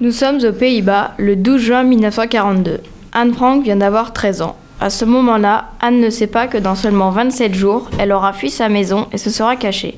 Nous 0.00 0.10
sommes 0.10 0.44
aux 0.44 0.52
Pays-Bas 0.52 1.14
le 1.16 1.36
12 1.36 1.60
juin 1.60 1.82
1942. 1.84 2.80
Anne 3.16 3.32
Frank 3.32 3.62
vient 3.62 3.76
d'avoir 3.76 4.12
13 4.12 4.42
ans. 4.42 4.56
À 4.80 4.90
ce 4.90 5.04
moment-là, 5.04 5.70
Anne 5.80 6.00
ne 6.00 6.10
sait 6.10 6.26
pas 6.26 6.48
que 6.48 6.58
dans 6.58 6.74
seulement 6.74 7.10
27 7.10 7.54
jours, 7.54 7.88
elle 8.00 8.10
aura 8.10 8.32
fui 8.32 8.50
sa 8.50 8.68
maison 8.68 9.06
et 9.12 9.18
se 9.18 9.30
sera 9.30 9.54
cachée. 9.54 9.96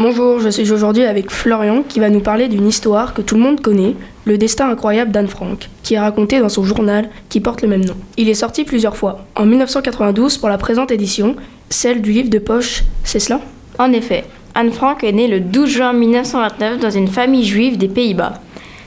Bonjour, 0.00 0.40
je 0.40 0.48
suis 0.48 0.72
aujourd'hui 0.72 1.04
avec 1.04 1.30
Florian 1.30 1.84
qui 1.88 2.00
va 2.00 2.10
nous 2.10 2.18
parler 2.18 2.48
d'une 2.48 2.66
histoire 2.66 3.14
que 3.14 3.22
tout 3.22 3.36
le 3.36 3.40
monde 3.40 3.60
connaît, 3.60 3.94
le 4.24 4.36
destin 4.36 4.68
incroyable 4.68 5.12
d'Anne 5.12 5.28
Frank, 5.28 5.68
qui 5.84 5.94
est 5.94 6.00
raconté 6.00 6.40
dans 6.40 6.48
son 6.48 6.64
journal 6.64 7.08
qui 7.28 7.38
porte 7.38 7.62
le 7.62 7.68
même 7.68 7.84
nom. 7.84 7.94
Il 8.16 8.28
est 8.28 8.34
sorti 8.34 8.64
plusieurs 8.64 8.96
fois. 8.96 9.24
En 9.36 9.46
1992 9.46 10.36
pour 10.38 10.48
la 10.48 10.58
présente 10.58 10.90
édition, 10.90 11.36
celle 11.70 12.02
du 12.02 12.10
livre 12.10 12.30
de 12.30 12.40
poche, 12.40 12.82
c'est 13.04 13.20
cela? 13.20 13.40
En 13.78 13.92
effet, 13.92 14.24
Anne 14.56 14.72
Frank 14.72 15.04
est 15.04 15.12
née 15.12 15.28
le 15.28 15.38
12 15.38 15.70
juin 15.70 15.92
1929 15.92 16.80
dans 16.80 16.90
une 16.90 17.06
famille 17.06 17.44
juive 17.44 17.78
des 17.78 17.86
Pays-Bas. 17.88 18.40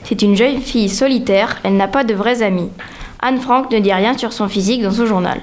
C'est 0.03 0.21
une 0.21 0.35
jeune 0.35 0.59
fille 0.59 0.89
solitaire, 0.89 1.59
elle 1.63 1.77
n'a 1.77 1.87
pas 1.87 2.03
de 2.03 2.13
vrais 2.13 2.41
amis. 2.41 2.69
Anne 3.21 3.39
Frank 3.39 3.69
ne 3.71 3.79
dit 3.79 3.91
rien 3.91 4.17
sur 4.17 4.31
son 4.31 4.47
physique 4.47 4.81
dans 4.81 4.91
son 4.91 5.05
journal. 5.05 5.41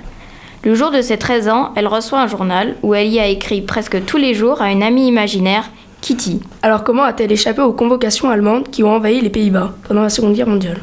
Le 0.65 0.75
jour 0.75 0.91
de 0.91 1.03
ses 1.03 1.19
13 1.19 1.49
ans, 1.49 1.73
elle 1.77 1.87
reçoit 1.87 2.21
un 2.21 2.27
journal 2.27 2.75
où 2.83 2.95
elle 2.95 3.09
y 3.09 3.21
a 3.21 3.27
écrit 3.27 3.61
presque 3.61 4.05
tous 4.07 4.17
les 4.17 4.35
jours 4.35 4.63
à 4.63 4.73
une 4.73 4.83
amie 4.83 5.07
imaginaire, 5.07 5.71
Kitty. 6.01 6.41
Alors 6.63 6.85
comment 6.85 7.03
a-t-elle 7.03 7.33
échappé 7.33 7.61
aux 7.61 7.73
convocations 7.73 8.31
allemandes 8.31 8.71
qui 8.71 8.83
ont 8.83 8.95
envahi 8.95 9.21
les 9.21 9.29
Pays-Bas 9.29 9.75
pendant 9.87 10.03
la 10.03 10.09
Seconde 10.09 10.35
Guerre 10.35 10.49
mondiale? 10.49 10.81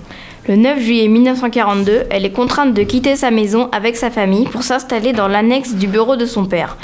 Le 0.48 0.56
9 0.56 0.80
juillet 0.80 1.08
1942, 1.08 2.04
elle 2.10 2.26
est 2.26 2.32
contrainte 2.32 2.74
de 2.74 2.84
quitter 2.84 3.16
sa 3.16 3.32
maison 3.32 3.70
avec 3.72 3.96
sa 3.96 4.12
famille 4.12 4.46
pour 4.46 4.62
s'installer 4.62 5.14
dans 5.14 5.28
l'annexe 5.28 5.74
du 5.74 5.88
bureau 5.88 6.16
de 6.16 6.26
son 6.26 6.46
père. 6.46 6.78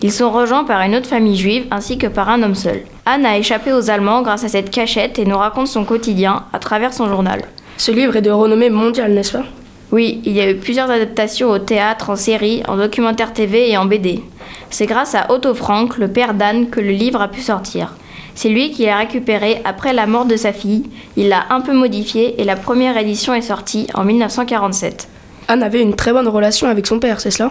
Ils 0.00 0.12
sont 0.12 0.30
rejoints 0.30 0.64
par 0.64 0.80
une 0.80 0.96
autre 0.96 1.06
famille 1.06 1.36
juive 1.36 1.66
ainsi 1.70 1.98
que 1.98 2.08
par 2.08 2.28
un 2.28 2.42
homme 2.42 2.56
seul. 2.56 2.80
Anne 3.06 3.24
a 3.24 3.38
échappé 3.38 3.72
aux 3.72 3.90
Allemands 3.90 4.22
grâce 4.22 4.42
à 4.42 4.48
cette 4.48 4.70
cachette 4.70 5.20
et 5.20 5.24
nous 5.24 5.38
raconte 5.38 5.68
son 5.68 5.84
quotidien 5.84 6.44
à 6.52 6.58
travers 6.58 6.92
son 6.92 7.08
journal. 7.08 7.42
Ce 7.76 7.90
livre 7.90 8.16
est 8.16 8.22
de 8.22 8.30
renommée 8.30 8.70
mondiale, 8.70 9.12
n'est-ce 9.12 9.32
pas? 9.32 9.44
Oui, 9.90 10.20
il 10.24 10.32
y 10.32 10.40
a 10.40 10.50
eu 10.50 10.56
plusieurs 10.56 10.90
adaptations 10.90 11.50
au 11.50 11.58
théâtre, 11.58 12.10
en 12.10 12.16
série, 12.16 12.62
en 12.66 12.76
documentaire 12.76 13.32
TV 13.32 13.70
et 13.70 13.76
en 13.76 13.84
BD. 13.84 14.22
C'est 14.70 14.86
grâce 14.86 15.14
à 15.14 15.30
Otto 15.30 15.54
Frank, 15.54 15.98
le 15.98 16.08
père 16.08 16.34
d'Anne, 16.34 16.70
que 16.70 16.80
le 16.80 16.92
livre 16.92 17.20
a 17.20 17.28
pu 17.28 17.40
sortir. 17.40 17.94
C'est 18.34 18.48
lui 18.48 18.70
qui 18.70 18.86
l'a 18.86 18.96
récupéré 18.96 19.60
après 19.64 19.92
la 19.92 20.06
mort 20.06 20.24
de 20.24 20.36
sa 20.36 20.52
fille. 20.52 20.84
Il 21.16 21.28
l'a 21.28 21.44
un 21.50 21.60
peu 21.60 21.74
modifié 21.74 22.40
et 22.40 22.44
la 22.44 22.56
première 22.56 22.96
édition 22.96 23.34
est 23.34 23.42
sortie 23.42 23.86
en 23.92 24.04
1947. 24.04 25.08
Anne 25.48 25.62
avait 25.62 25.82
une 25.82 25.94
très 25.94 26.12
bonne 26.12 26.28
relation 26.28 26.68
avec 26.68 26.86
son 26.86 26.98
père, 26.98 27.20
c'est 27.20 27.30
cela? 27.30 27.50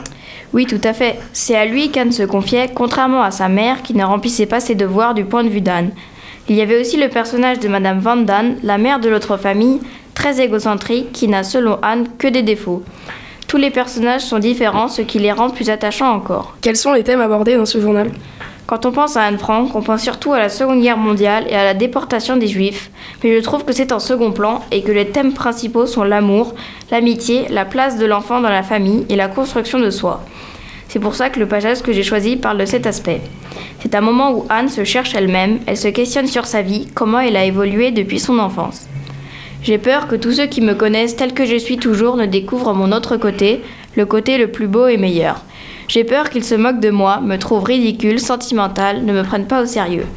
Oui, 0.53 0.65
tout 0.65 0.81
à 0.83 0.93
fait. 0.93 1.19
C'est 1.33 1.55
à 1.55 1.65
lui 1.65 1.91
qu'Anne 1.91 2.11
se 2.11 2.23
confiait, 2.23 2.71
contrairement 2.73 3.21
à 3.21 3.29
sa 3.29 3.49
mère 3.49 3.83
qui 3.83 3.93
ne 3.93 4.03
remplissait 4.03 4.47
pas 4.47 4.59
ses 4.59 4.75
devoirs 4.75 5.13
du 5.13 5.25
point 5.25 5.43
de 5.43 5.49
vue 5.49 5.61
d'Anne. 5.61 5.91
Il 6.49 6.55
y 6.55 6.61
avait 6.61 6.81
aussi 6.81 6.97
le 6.97 7.09
personnage 7.09 7.59
de 7.59 7.67
Madame 7.67 7.99
Van 7.99 8.17
Damme, 8.17 8.55
la 8.63 8.79
mère 8.79 8.99
de 8.99 9.09
l'autre 9.09 9.37
famille, 9.37 9.79
très 10.21 10.39
égocentrique, 10.39 11.11
qui 11.11 11.27
n'a 11.27 11.41
selon 11.41 11.79
Anne 11.81 12.05
que 12.19 12.27
des 12.27 12.43
défauts. 12.43 12.83
Tous 13.47 13.57
les 13.57 13.71
personnages 13.71 14.21
sont 14.21 14.37
différents, 14.37 14.87
ce 14.87 15.01
qui 15.01 15.17
les 15.17 15.31
rend 15.31 15.49
plus 15.49 15.71
attachants 15.71 16.13
encore. 16.13 16.55
Quels 16.61 16.75
sont 16.75 16.93
les 16.93 17.01
thèmes 17.01 17.21
abordés 17.21 17.55
dans 17.55 17.65
ce 17.65 17.81
journal? 17.81 18.11
Quand 18.67 18.85
on 18.85 18.91
pense 18.91 19.17
à 19.17 19.23
Anne 19.23 19.39
Frank, 19.39 19.73
on 19.73 19.81
pense 19.81 20.03
surtout 20.03 20.31
à 20.31 20.37
la 20.37 20.49
Seconde 20.49 20.83
Guerre 20.83 20.99
mondiale 20.99 21.45
et 21.49 21.55
à 21.55 21.63
la 21.63 21.73
déportation 21.73 22.37
des 22.37 22.45
Juifs, 22.45 22.91
mais 23.23 23.35
je 23.35 23.41
trouve 23.41 23.65
que 23.65 23.73
c'est 23.73 23.91
en 23.91 23.97
second 23.97 24.31
plan 24.31 24.61
et 24.69 24.83
que 24.83 24.91
les 24.91 25.07
thèmes 25.07 25.33
principaux 25.33 25.87
sont 25.87 26.03
l'amour, 26.03 26.53
l'amitié, 26.91 27.47
la 27.49 27.65
place 27.65 27.97
de 27.97 28.05
l'enfant 28.05 28.41
dans 28.41 28.49
la 28.49 28.61
famille 28.61 29.07
et 29.09 29.15
la 29.15 29.27
construction 29.27 29.79
de 29.79 29.89
soi. 29.89 30.23
C'est 30.87 30.99
pour 30.99 31.15
ça 31.15 31.31
que 31.31 31.39
le 31.39 31.47
passage 31.47 31.81
que 31.81 31.93
j'ai 31.93 32.03
choisi 32.03 32.35
parle 32.35 32.59
de 32.59 32.65
cet 32.65 32.85
aspect. 32.85 33.21
C'est 33.79 33.95
un 33.95 34.01
moment 34.01 34.33
où 34.33 34.45
Anne 34.49 34.69
se 34.69 34.83
cherche 34.83 35.15
elle-même, 35.15 35.61
elle 35.65 35.77
se 35.77 35.87
questionne 35.87 36.27
sur 36.27 36.45
sa 36.45 36.61
vie, 36.61 36.89
comment 36.93 37.21
elle 37.21 37.37
a 37.37 37.43
évolué 37.43 37.89
depuis 37.89 38.19
son 38.19 38.37
enfance. 38.37 38.85
J'ai 39.63 39.77
peur 39.77 40.07
que 40.07 40.15
tous 40.15 40.31
ceux 40.31 40.47
qui 40.47 40.59
me 40.59 40.73
connaissent 40.73 41.15
tel 41.15 41.33
que 41.33 41.45
je 41.45 41.55
suis 41.55 41.77
toujours 41.77 42.15
ne 42.15 42.25
découvrent 42.25 42.73
mon 42.73 42.91
autre 42.91 43.17
côté, 43.17 43.61
le 43.95 44.07
côté 44.07 44.39
le 44.39 44.47
plus 44.47 44.67
beau 44.67 44.87
et 44.87 44.97
meilleur. 44.97 45.43
J'ai 45.87 46.03
peur 46.03 46.31
qu'ils 46.31 46.43
se 46.43 46.55
moquent 46.55 46.79
de 46.79 46.89
moi, 46.89 47.19
me 47.21 47.37
trouvent 47.37 47.65
ridicule, 47.65 48.19
sentimentale, 48.19 49.05
ne 49.05 49.13
me 49.13 49.21
prennent 49.21 49.45
pas 49.45 49.61
au 49.61 49.67
sérieux. 49.67 50.07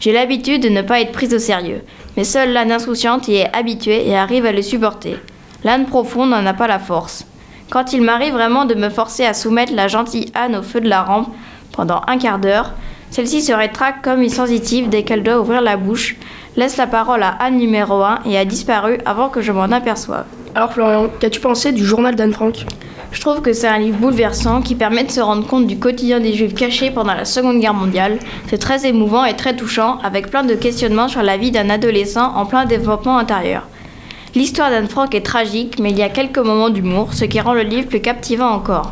J'ai 0.00 0.12
l'habitude 0.12 0.62
de 0.64 0.68
ne 0.68 0.82
pas 0.82 1.00
être 1.00 1.12
prise 1.12 1.32
au 1.32 1.38
sérieux, 1.38 1.82
mais 2.16 2.24
seule 2.24 2.52
l'âne 2.52 2.72
insouciante 2.72 3.28
y 3.28 3.36
est 3.36 3.56
habituée 3.56 4.08
et 4.08 4.16
arrive 4.16 4.46
à 4.46 4.52
le 4.52 4.62
supporter. 4.62 5.16
L'âne 5.62 5.86
profonde 5.86 6.30
n'en 6.30 6.46
a 6.46 6.54
pas 6.54 6.66
la 6.66 6.80
force. 6.80 7.24
Quand 7.70 7.92
il 7.92 8.02
m'arrive 8.02 8.32
vraiment 8.32 8.64
de 8.64 8.74
me 8.74 8.88
forcer 8.88 9.24
à 9.24 9.34
soumettre 9.34 9.74
la 9.74 9.86
gentille 9.86 10.32
Anne 10.34 10.56
au 10.56 10.62
feu 10.62 10.80
de 10.80 10.88
la 10.88 11.02
rampe 11.02 11.32
pendant 11.72 12.00
un 12.08 12.18
quart 12.18 12.40
d'heure, 12.40 12.72
celle-ci 13.10 13.42
se 13.42 13.52
rétracte 13.52 14.04
comme 14.04 14.22
une 14.22 14.28
sensitive 14.28 14.88
dès 14.88 15.02
qu'elle 15.02 15.22
doit 15.22 15.40
ouvrir 15.40 15.60
la 15.60 15.76
bouche, 15.76 16.16
laisse 16.58 16.76
la 16.76 16.88
parole 16.88 17.22
à 17.22 17.36
Anne 17.38 17.56
numéro 17.56 18.02
1 18.02 18.22
et 18.26 18.36
a 18.36 18.44
disparu 18.44 18.98
avant 19.06 19.28
que 19.28 19.40
je 19.40 19.52
m'en 19.52 19.70
aperçoive. 19.70 20.24
Alors 20.56 20.72
Florian, 20.72 21.06
qu'as-tu 21.20 21.38
pensé 21.38 21.70
du 21.70 21.86
journal 21.86 22.16
d'Anne 22.16 22.32
Frank? 22.32 22.66
Je 23.12 23.20
trouve 23.20 23.42
que 23.42 23.52
c'est 23.52 23.68
un 23.68 23.78
livre 23.78 23.98
bouleversant 23.98 24.60
qui 24.60 24.74
permet 24.74 25.04
de 25.04 25.10
se 25.12 25.20
rendre 25.20 25.46
compte 25.46 25.68
du 25.68 25.78
quotidien 25.78 26.18
des 26.18 26.32
Juifs 26.32 26.56
cachés 26.56 26.90
pendant 26.90 27.14
la 27.14 27.24
Seconde 27.24 27.60
Guerre 27.60 27.74
mondiale. 27.74 28.18
C'est 28.48 28.58
très 28.58 28.88
émouvant 28.88 29.24
et 29.24 29.36
très 29.36 29.54
touchant, 29.54 29.98
avec 30.02 30.30
plein 30.30 30.42
de 30.42 30.56
questionnements 30.56 31.06
sur 31.06 31.22
la 31.22 31.36
vie 31.36 31.52
d'un 31.52 31.70
adolescent 31.70 32.34
en 32.34 32.44
plein 32.44 32.64
développement 32.64 33.18
intérieur. 33.18 33.68
L'histoire 34.34 34.70
d'Anne 34.70 34.88
Frank 34.88 35.14
est 35.14 35.24
tragique, 35.24 35.78
mais 35.78 35.90
il 35.90 35.98
y 35.98 36.02
a 36.02 36.08
quelques 36.08 36.38
moments 36.38 36.70
d'humour, 36.70 37.14
ce 37.14 37.24
qui 37.24 37.40
rend 37.40 37.54
le 37.54 37.62
livre 37.62 37.86
plus 37.86 38.00
captivant 38.00 38.50
encore. 38.50 38.90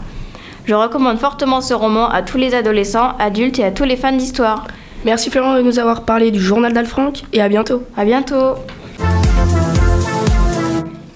Je 0.67 0.75
recommande 0.75 1.19
fortement 1.19 1.61
ce 1.61 1.75
roman 1.75 2.09
à 2.11 2.23
tous 2.23 2.39
les 2.39 2.55
adolescents, 2.55 3.17
adultes 3.19 3.59
et 3.59 3.65
à 3.65 3.73
tous 3.73 3.85
les 3.85 3.97
fans 3.97 4.13
d'histoire. 4.13 4.69
Merci 5.07 5.31
Florian 5.31 5.55
de 5.55 5.63
nous 5.63 5.79
avoir 5.79 6.03
parlé 6.03 6.33
du 6.33 6.41
journal 6.41 6.73
d'Anne 6.73 6.85
Frank 6.85 7.23
et 7.33 7.41
à 7.41 7.49
bientôt. 7.49 7.85
À 7.97 8.05
bientôt. 8.05 8.57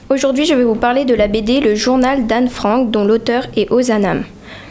Aujourd'hui, 0.08 0.44
je 0.44 0.54
vais 0.54 0.62
vous 0.62 0.76
parler 0.76 1.04
de 1.04 1.12
la 1.12 1.26
BD 1.26 1.58
Le 1.58 1.74
journal 1.74 2.28
d'Anne 2.28 2.48
Frank, 2.48 2.92
dont 2.92 3.04
l'auteur 3.04 3.46
est 3.56 3.68
Ozanam. 3.72 4.22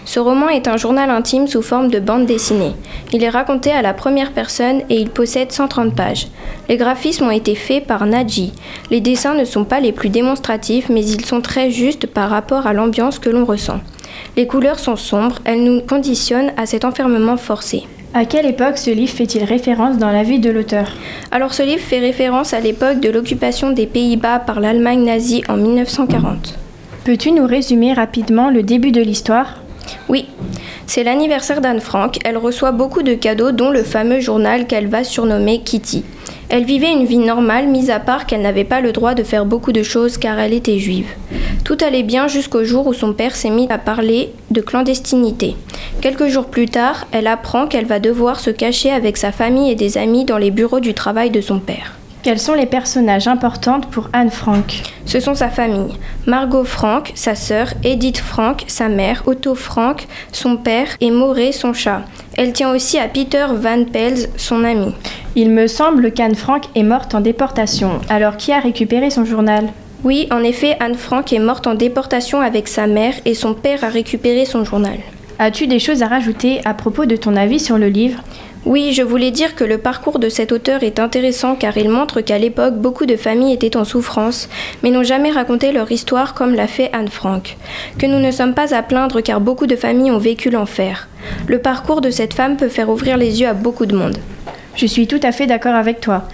Ce 0.06 0.22
roman 0.22 0.48
est 0.48 0.70
un 0.70 0.78
journal 0.78 1.10
intime 1.10 1.48
sous 1.48 1.62
forme 1.62 1.90
de 1.90 2.00
bande 2.00 2.28
dessinée. 2.28 2.72
Il 3.12 3.22
est 3.22 3.30
raconté 3.30 3.74
à 3.74 3.82
la 3.82 3.94
première 3.94 4.32
personne 4.32 4.84
et 4.90 4.96
il 4.96 5.10
possède 5.10 5.52
130 5.52 5.94
pages. 5.94 6.28
Les 6.70 6.78
graphismes 6.78 7.26
ont 7.26 7.32
été 7.32 7.56
faits 7.56 7.86
par 7.86 8.06
Nadji. 8.06 8.54
Les 8.90 9.02
dessins 9.02 9.36
ne 9.36 9.44
sont 9.44 9.66
pas 9.66 9.82
les 9.82 9.92
plus 9.92 10.08
démonstratifs, 10.08 10.88
mais 10.88 11.06
ils 11.06 11.26
sont 11.26 11.42
très 11.42 11.72
justes 11.72 12.08
par 12.08 12.30
rapport 12.30 12.68
à 12.68 12.72
l'ambiance 12.72 13.20
que 13.20 13.30
l'on 13.30 13.44
ressent. 13.44 13.82
Les 14.38 14.48
couleurs 14.48 14.80
sont 14.80 14.96
sombres, 14.96 15.40
elles 15.44 15.66
nous 15.66 15.82
conditionnent 15.82 16.54
à 16.56 16.66
cet 16.66 16.86
enfermement 16.86 17.36
forcé. 17.36 17.84
À 18.12 18.26
quelle 18.26 18.48
époque 18.48 18.80
ce 18.80 18.90
livre 18.90 19.14
fait-il 19.14 19.44
référence 19.44 20.00
dans 20.00 20.10
la 20.10 20.24
vie 20.24 20.40
de 20.40 20.50
l'auteur? 20.50 20.94
Alors 21.30 21.54
ce 21.54 21.62
livre 21.62 21.84
fait 21.84 22.00
référence 22.00 22.56
à 22.56 22.60
l'époque 22.60 23.00
de 23.00 23.10
l'occupation 23.10 23.70
des 23.70 23.86
Pays-Bas 23.86 24.40
par 24.40 24.60
l'Allemagne 24.60 25.04
nazie 25.04 25.44
en 25.48 25.58
1940. 25.58 26.58
Peux-tu 27.04 27.32
nous 27.32 27.46
résumer 27.46 27.94
rapidement 27.94 28.50
le 28.50 28.64
début 28.64 28.92
de 28.92 29.02
l'histoire? 29.02 29.62
Oui, 30.08 30.26
c'est 30.88 31.04
l'anniversaire 31.04 31.62
d'Anne 31.62 31.82
Frank. 31.82 32.18
Elle 32.26 32.38
reçoit 32.38 32.72
beaucoup 32.72 33.04
de 33.04 33.14
cadeaux, 33.14 33.52
dont 33.52 33.70
le 33.70 33.84
fameux 33.84 34.22
journal 34.22 34.66
qu'elle 34.66 34.88
va 34.88 35.04
surnommer 35.04 35.62
Kitty. 35.62 36.04
Elle 36.50 36.66
vivait 36.66 36.92
une 36.92 37.06
vie 37.06 37.20
normale, 37.20 37.68
mis 37.68 37.92
à 37.92 38.00
part 38.00 38.26
qu'elle 38.26 38.42
n'avait 38.42 38.64
pas 38.64 38.82
le 38.82 38.92
droit 38.92 39.14
de 39.14 39.22
faire 39.22 39.46
beaucoup 39.46 39.72
de 39.72 39.84
choses 39.84 40.18
car 40.18 40.40
elle 40.40 40.54
était 40.54 40.80
juive. 40.80 41.06
Tout 41.64 41.78
allait 41.86 42.02
bien 42.02 42.28
jusqu'au 42.28 42.64
jour 42.64 42.88
où 42.88 42.94
son 42.94 43.14
père 43.14 43.36
s'est 43.36 43.52
mis 43.52 43.68
à 43.70 43.78
parler 43.78 44.34
de 44.50 44.60
clandestinité. 44.60 45.56
Quelques 46.02 46.28
jours 46.28 46.48
plus 46.48 46.66
tard, 46.66 47.06
elle 47.12 47.28
apprend 47.28 47.68
qu'elle 47.68 47.86
va 47.86 48.00
devoir 48.00 48.40
se 48.40 48.50
cacher 48.50 48.90
avec 48.92 49.18
sa 49.18 49.32
famille 49.32 49.72
et 49.72 49.76
des 49.76 50.00
amis 50.00 50.26
dans 50.26 50.40
les 50.40 50.50
bureaux 50.50 50.80
du 50.80 50.96
travail 50.96 51.30
de 51.30 51.40
son 51.42 51.60
père. 51.60 51.94
Quels 52.24 52.40
sont 52.40 52.54
les 52.54 52.66
personnages 52.66 53.28
importants 53.28 53.80
pour 53.80 54.10
Anne 54.12 54.32
Frank? 54.32 54.82
Ce 55.06 55.20
sont 55.20 55.36
sa 55.36 55.50
famille. 55.50 55.94
Margot 56.26 56.66
Frank, 56.66 57.12
sa 57.16 57.34
sœur, 57.34 57.70
Edith 57.84 58.18
Frank, 58.18 58.66
sa 58.68 58.90
mère, 58.90 59.24
Otto 59.26 59.56
Frank, 59.56 60.06
son 60.34 60.58
père 60.58 60.88
et 61.00 61.12
Moré, 61.12 61.52
son 61.52 61.74
chat. 61.74 62.02
Elle 62.42 62.54
tient 62.54 62.72
aussi 62.72 62.98
à 62.98 63.10
Peter 63.10 63.48
Van 63.52 63.84
Pels, 63.84 64.30
son 64.38 64.64
ami. 64.64 64.96
Il 65.36 65.50
me 65.50 65.68
semble 65.68 66.14
qu'Anne 66.14 66.36
Frank 66.36 66.64
est 66.74 66.84
morte 66.84 67.14
en 67.14 67.20
déportation. 67.20 68.00
Alors 68.08 68.38
qui 68.38 68.54
a 68.54 68.62
récupéré 68.62 69.10
son 69.10 69.26
journal? 69.26 69.66
Oui, 70.06 70.26
en 70.32 70.42
effet, 70.42 70.78
Anne 70.80 70.96
Frank 70.96 71.34
est 71.34 71.40
morte 71.40 71.68
en 71.68 71.76
déportation 71.76 72.40
avec 72.40 72.70
sa 72.70 72.88
mère 72.88 73.14
et 73.26 73.34
son 73.34 73.54
père 73.54 73.84
a 73.84 73.90
récupéré 73.90 74.46
son 74.46 74.64
journal. 74.64 75.00
As-tu 75.38 75.68
des 75.68 75.80
choses 75.80 76.02
à 76.02 76.08
rajouter 76.08 76.62
à 76.64 76.74
propos 76.74 77.06
de 77.06 77.18
ton 77.18 77.36
avis 77.36 77.60
sur 77.60 77.78
le 77.78 77.90
livre? 77.90 78.22
Oui, 78.66 78.92
je 78.92 79.02
voulais 79.02 79.32
dire 79.32 79.56
que 79.56 79.64
le 79.64 79.78
parcours 79.78 80.20
de 80.20 80.28
cet 80.28 80.52
auteur 80.52 80.84
est 80.84 81.00
intéressant 81.00 81.56
car 81.56 81.78
il 81.78 81.90
montre 81.90 82.20
qu'à 82.20 82.38
l'époque, 82.38 82.76
beaucoup 82.76 83.06
de 83.06 83.16
familles 83.16 83.54
étaient 83.54 83.78
en 83.78 83.86
souffrance, 83.86 84.50
mais 84.84 84.92
n'ont 84.92 85.04
jamais 85.04 85.32
raconté 85.32 85.72
leur 85.72 85.90
histoire 85.92 86.34
comme 86.34 86.54
l'a 86.54 86.68
fait 86.68 86.90
Anne 86.92 87.08
Frank. 87.08 87.56
Que 87.98 88.06
nous 88.06 88.20
ne 88.20 88.32
sommes 88.32 88.54
pas 88.54 88.76
à 88.76 88.84
plaindre 88.84 89.22
car 89.22 89.40
beaucoup 89.40 89.66
de 89.66 89.78
familles 89.78 90.12
ont 90.12 90.18
vécu 90.18 90.50
l'enfer. 90.50 91.08
Le 91.48 91.60
parcours 91.60 92.02
de 92.02 92.12
cette 92.12 92.34
femme 92.34 92.58
peut 92.58 92.68
faire 92.68 92.90
ouvrir 92.90 93.16
les 93.16 93.40
yeux 93.40 93.48
à 93.48 93.54
beaucoup 93.54 93.86
de 93.86 93.96
monde. 93.96 94.18
Je 94.76 94.86
suis 94.86 95.08
tout 95.08 95.22
à 95.24 95.32
fait 95.32 95.48
d'accord 95.48 95.76
avec 95.76 96.02
toi. 96.02 96.28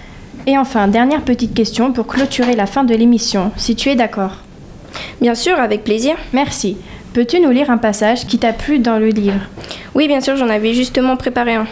Et 0.48 0.58
enfin, 0.58 0.88
dernière 0.88 1.22
petite 1.22 1.54
question 1.54 1.92
pour 1.92 2.08
clôturer 2.08 2.56
la 2.56 2.66
fin 2.66 2.82
de 2.82 2.94
l'émission, 2.94 3.52
si 3.56 3.76
tu 3.76 3.88
es 3.88 3.96
d'accord. 3.96 4.38
Bien 5.20 5.36
sûr, 5.36 5.58
avec 5.60 5.84
plaisir. 5.84 6.16
Merci. 6.32 6.76
Peux-tu 7.12 7.40
nous 7.40 7.50
lire 7.50 7.70
un 7.70 7.78
passage 7.78 8.26
qui 8.26 8.38
t'a 8.38 8.52
plu 8.52 8.80
dans 8.80 8.98
le 8.98 9.08
livre? 9.08 9.40
Oui, 9.94 10.08
bien 10.08 10.20
sûr, 10.20 10.36
j'en 10.36 10.48
avais 10.48 10.74
justement 10.74 11.16
préparé 11.16 11.54
un. 11.54 11.66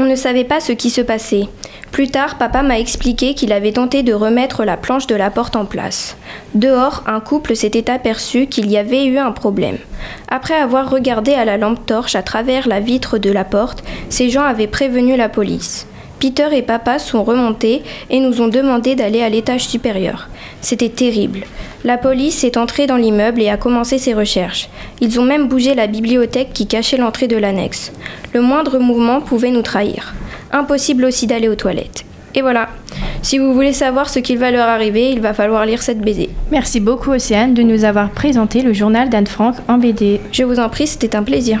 On 0.00 0.04
ne 0.04 0.14
savait 0.14 0.44
pas 0.44 0.60
ce 0.60 0.70
qui 0.70 0.90
se 0.90 1.00
passait. 1.00 1.48
Plus 1.90 2.08
tard, 2.08 2.38
papa 2.38 2.62
m'a 2.62 2.78
expliqué 2.78 3.34
qu'il 3.34 3.52
avait 3.52 3.72
tenté 3.72 4.04
de 4.04 4.12
remettre 4.12 4.64
la 4.64 4.76
planche 4.76 5.08
de 5.08 5.16
la 5.16 5.28
porte 5.28 5.56
en 5.56 5.64
place. 5.64 6.16
Dehors, 6.54 7.02
un 7.06 7.18
couple 7.18 7.56
s'était 7.56 7.90
aperçu 7.90 8.46
qu'il 8.46 8.70
y 8.70 8.78
avait 8.78 9.06
eu 9.06 9.18
un 9.18 9.32
problème. 9.32 9.78
Après 10.28 10.54
avoir 10.54 10.88
regardé 10.88 11.34
à 11.34 11.44
la 11.44 11.56
lampe 11.56 11.84
torche 11.84 12.14
à 12.14 12.22
travers 12.22 12.68
la 12.68 12.78
vitre 12.78 13.18
de 13.18 13.32
la 13.32 13.44
porte, 13.44 13.82
ces 14.08 14.30
gens 14.30 14.44
avaient 14.44 14.68
prévenu 14.68 15.16
la 15.16 15.28
police. 15.28 15.88
Peter 16.18 16.48
et 16.52 16.62
papa 16.62 16.98
sont 16.98 17.22
remontés 17.22 17.82
et 18.10 18.18
nous 18.18 18.40
ont 18.40 18.48
demandé 18.48 18.96
d'aller 18.96 19.22
à 19.22 19.28
l'étage 19.28 19.66
supérieur. 19.66 20.28
C'était 20.60 20.88
terrible. 20.88 21.44
La 21.84 21.96
police 21.96 22.42
est 22.42 22.56
entrée 22.56 22.88
dans 22.88 22.96
l'immeuble 22.96 23.40
et 23.40 23.48
a 23.48 23.56
commencé 23.56 23.98
ses 23.98 24.14
recherches. 24.14 24.68
Ils 25.00 25.20
ont 25.20 25.24
même 25.24 25.46
bougé 25.46 25.74
la 25.74 25.86
bibliothèque 25.86 26.52
qui 26.52 26.66
cachait 26.66 26.96
l'entrée 26.96 27.28
de 27.28 27.36
l'annexe. 27.36 27.92
Le 28.34 28.40
moindre 28.40 28.78
mouvement 28.78 29.20
pouvait 29.20 29.52
nous 29.52 29.62
trahir. 29.62 30.14
Impossible 30.50 31.04
aussi 31.04 31.28
d'aller 31.28 31.48
aux 31.48 31.54
toilettes. 31.54 32.04
Et 32.34 32.42
voilà. 32.42 32.68
Si 33.22 33.38
vous 33.38 33.54
voulez 33.54 33.72
savoir 33.72 34.08
ce 34.08 34.18
qu'il 34.18 34.38
va 34.38 34.50
leur 34.50 34.68
arriver, 34.68 35.10
il 35.10 35.20
va 35.20 35.34
falloir 35.34 35.66
lire 35.66 35.82
cette 35.82 36.00
BD. 36.00 36.30
Merci 36.50 36.80
beaucoup 36.80 37.10
Océane 37.10 37.54
de 37.54 37.62
nous 37.62 37.84
avoir 37.84 38.10
présenté 38.10 38.62
le 38.62 38.72
journal 38.72 39.08
d'Anne 39.08 39.26
Frank 39.26 39.54
en 39.68 39.78
BD. 39.78 40.20
Je 40.32 40.44
vous 40.44 40.58
en 40.58 40.68
prie, 40.68 40.86
c'était 40.86 41.16
un 41.16 41.22
plaisir. 41.22 41.60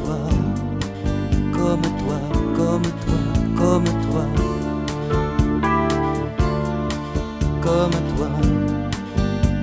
Comme 7.61 7.91
toi, 8.11 8.27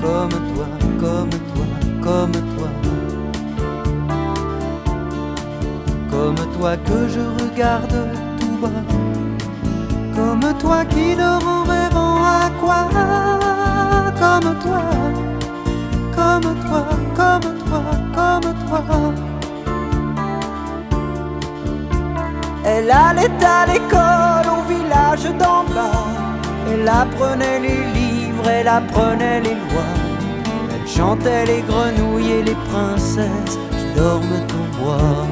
comme 0.00 0.30
toi, 0.30 0.66
comme 1.00 1.30
toi, 1.30 1.66
comme 2.02 2.32
toi. 2.32 2.68
Comme 6.10 6.40
toi 6.56 6.76
que 6.78 7.08
je 7.08 7.20
regarde 7.42 7.96
tout 8.40 8.56
bas. 8.62 8.82
Comme 10.16 10.58
toi 10.58 10.84
qui 10.86 11.14
dort 11.14 11.46
en 11.46 11.64
rêvant 11.64 12.24
à 12.24 12.50
quoi 12.60 12.88
Comme 14.18 14.50
toi, 14.64 14.82
comme 16.16 16.54
toi, 16.64 16.86
comme 17.14 17.48
toi, 17.64 17.82
comme 18.16 18.54
toi. 18.66 18.82
Elle 22.64 22.90
allait 22.90 23.44
à 23.44 23.66
l'école 23.66 24.27
village 25.18 25.38
d'en 25.38 25.64
bas. 25.74 26.06
Elle 26.70 26.88
apprenait 26.88 27.60
les 27.60 27.82
livres, 27.94 28.48
elle 28.48 28.68
apprenait 28.68 29.40
les 29.40 29.54
lois. 29.54 29.94
Elle 30.72 30.88
chantait 30.88 31.46
les 31.46 31.62
grenouilles 31.62 32.32
et 32.32 32.42
les 32.42 32.56
princesses 32.70 33.58
qui 33.70 33.98
dorment 33.98 34.42
au 34.54 34.82
bois. 34.82 35.26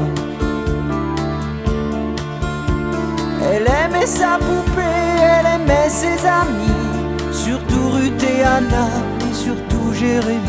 Elle 3.43 3.67
aimait 3.67 4.07
sa 4.07 4.39
poupée, 4.39 4.83
elle 5.21 5.61
aimait 5.61 5.89
ses 5.89 6.27
amis, 6.27 7.33
surtout 7.33 7.91
Ruth 7.93 8.23
et 8.23 8.43
Anna, 8.43 8.89
et 9.21 9.35
surtout 9.35 9.93
Jérémie. 9.93 10.41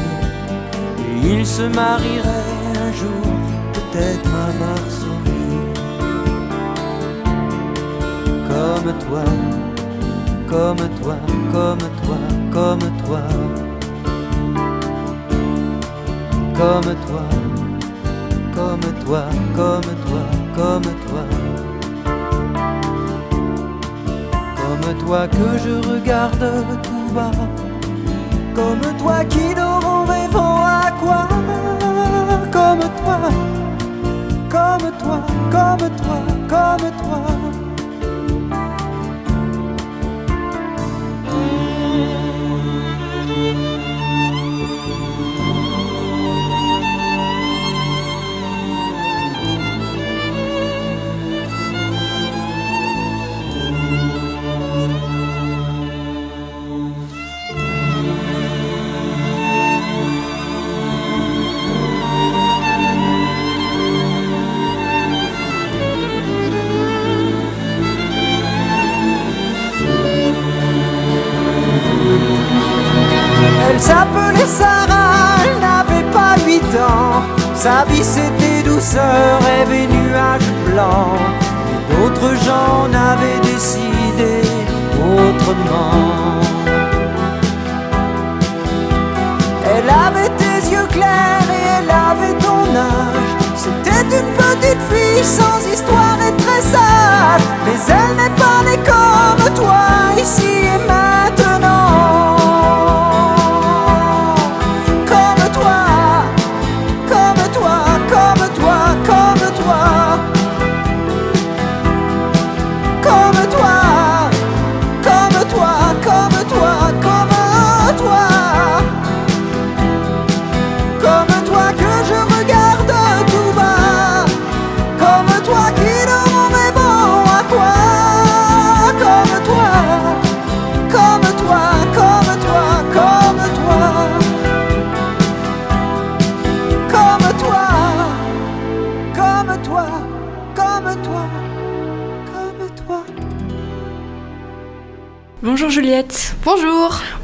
Et 1.23 1.33
ils 1.33 1.45
se 1.45 1.63
marieraient 1.63 2.77
un 2.87 2.91
jour, 2.93 3.27
peut-être 3.73 4.29
à 4.29 4.51
Varsovie. 4.59 5.06
Comme 8.57 8.91
toi, 9.05 9.23
comme 10.49 10.83
toi, 10.99 11.15
comme 11.53 11.77
toi, 12.01 12.17
comme 12.51 12.85
toi. 13.05 13.21
Comme 16.57 16.95
toi, 17.05 17.25
comme 18.55 18.87
toi, 19.05 19.23
comme 19.55 19.89
toi, 20.05 20.23
comme 20.55 20.89
toi. 21.05 21.23
Comme 24.57 24.87
toi 25.05 25.27
que 25.27 25.47
je 25.63 25.73
regarde 25.91 26.45
tout 26.81 27.13
bas. 27.13 27.31
Comme 28.55 28.97
toi 28.97 29.23
qui 29.25 29.53
dort 29.53 29.76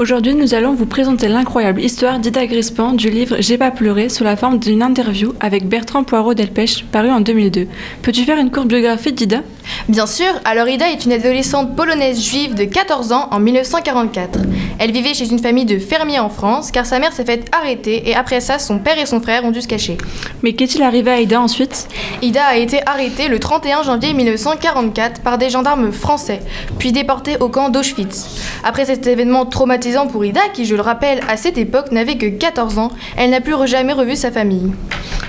Aujourd'hui, 0.03 0.35
nous 0.35 0.53
allons 0.53 0.73
vous 0.73 0.85
présenter 0.85 1.29
l'incroyable 1.29 1.79
histoire 1.79 2.19
d'Ida 2.19 2.45
Grispin 2.45 2.91
du 2.91 3.09
livre 3.09 3.37
J'ai 3.39 3.57
pas 3.57 3.71
pleuré 3.71 4.09
sous 4.09 4.25
la 4.25 4.35
forme 4.35 4.59
d'une 4.59 4.83
interview 4.83 5.31
avec 5.39 5.69
Bertrand 5.69 6.03
Poirot 6.03 6.33
Delpech 6.33 6.83
paru 6.91 7.09
en 7.09 7.21
2002. 7.21 7.67
Peux-tu 8.01 8.25
faire 8.25 8.37
une 8.37 8.51
courte 8.51 8.67
biographie 8.67 9.13
d'Ida? 9.13 9.43
Bien 9.87 10.05
sûr, 10.05 10.27
alors 10.43 10.67
Ida 10.67 10.89
est 10.89 11.05
une 11.05 11.13
adolescente 11.13 11.77
polonaise 11.77 12.21
juive 12.21 12.53
de 12.53 12.65
14 12.65 13.13
ans 13.13 13.29
en 13.31 13.39
1944. 13.39 14.39
Elle 14.79 14.91
vivait 14.91 15.13
chez 15.13 15.29
une 15.29 15.39
famille 15.39 15.65
de 15.65 15.79
fermiers 15.79 16.19
en 16.19 16.29
France 16.29 16.71
car 16.71 16.85
sa 16.85 16.99
mère 16.99 17.13
s'est 17.13 17.25
faite 17.25 17.47
arrêter 17.51 18.09
et 18.09 18.15
après 18.15 18.41
ça, 18.41 18.59
son 18.59 18.79
père 18.79 18.99
et 18.99 19.05
son 19.05 19.21
frère 19.21 19.45
ont 19.45 19.51
dû 19.51 19.61
se 19.61 19.67
cacher. 19.67 19.97
Mais 20.41 20.53
qu'est-il 20.53 20.81
arrivé 20.81 21.11
à 21.11 21.21
Ida 21.21 21.39
ensuite? 21.39 21.87
Ida 22.21 22.43
a 22.43 22.57
été 22.57 22.79
arrêtée 22.87 23.27
le 23.27 23.39
31 23.39 23.83
janvier 23.83 24.13
1944 24.13 25.21
par 25.21 25.37
des 25.37 25.49
gendarmes 25.49 25.91
français, 25.91 26.41
puis 26.79 26.91
déportée 26.91 27.37
au 27.39 27.49
camp 27.49 27.69
d'Auschwitz. 27.69 28.29
Après 28.63 28.85
cet 28.85 29.07
événement 29.07 29.45
traumatisant 29.45 30.07
pour 30.07 30.25
Ida, 30.25 30.41
qui 30.53 30.65
je 30.65 30.75
le 30.75 30.81
rappelle 30.81 31.21
à 31.27 31.37
cette 31.37 31.57
époque 31.57 31.91
n'avait 31.91 32.17
que 32.17 32.27
14 32.27 32.77
ans, 32.79 32.91
elle 33.17 33.29
n'a 33.29 33.41
plus 33.41 33.53
jamais 33.67 33.93
revu 33.93 34.15
sa 34.15 34.31
famille. 34.31 34.71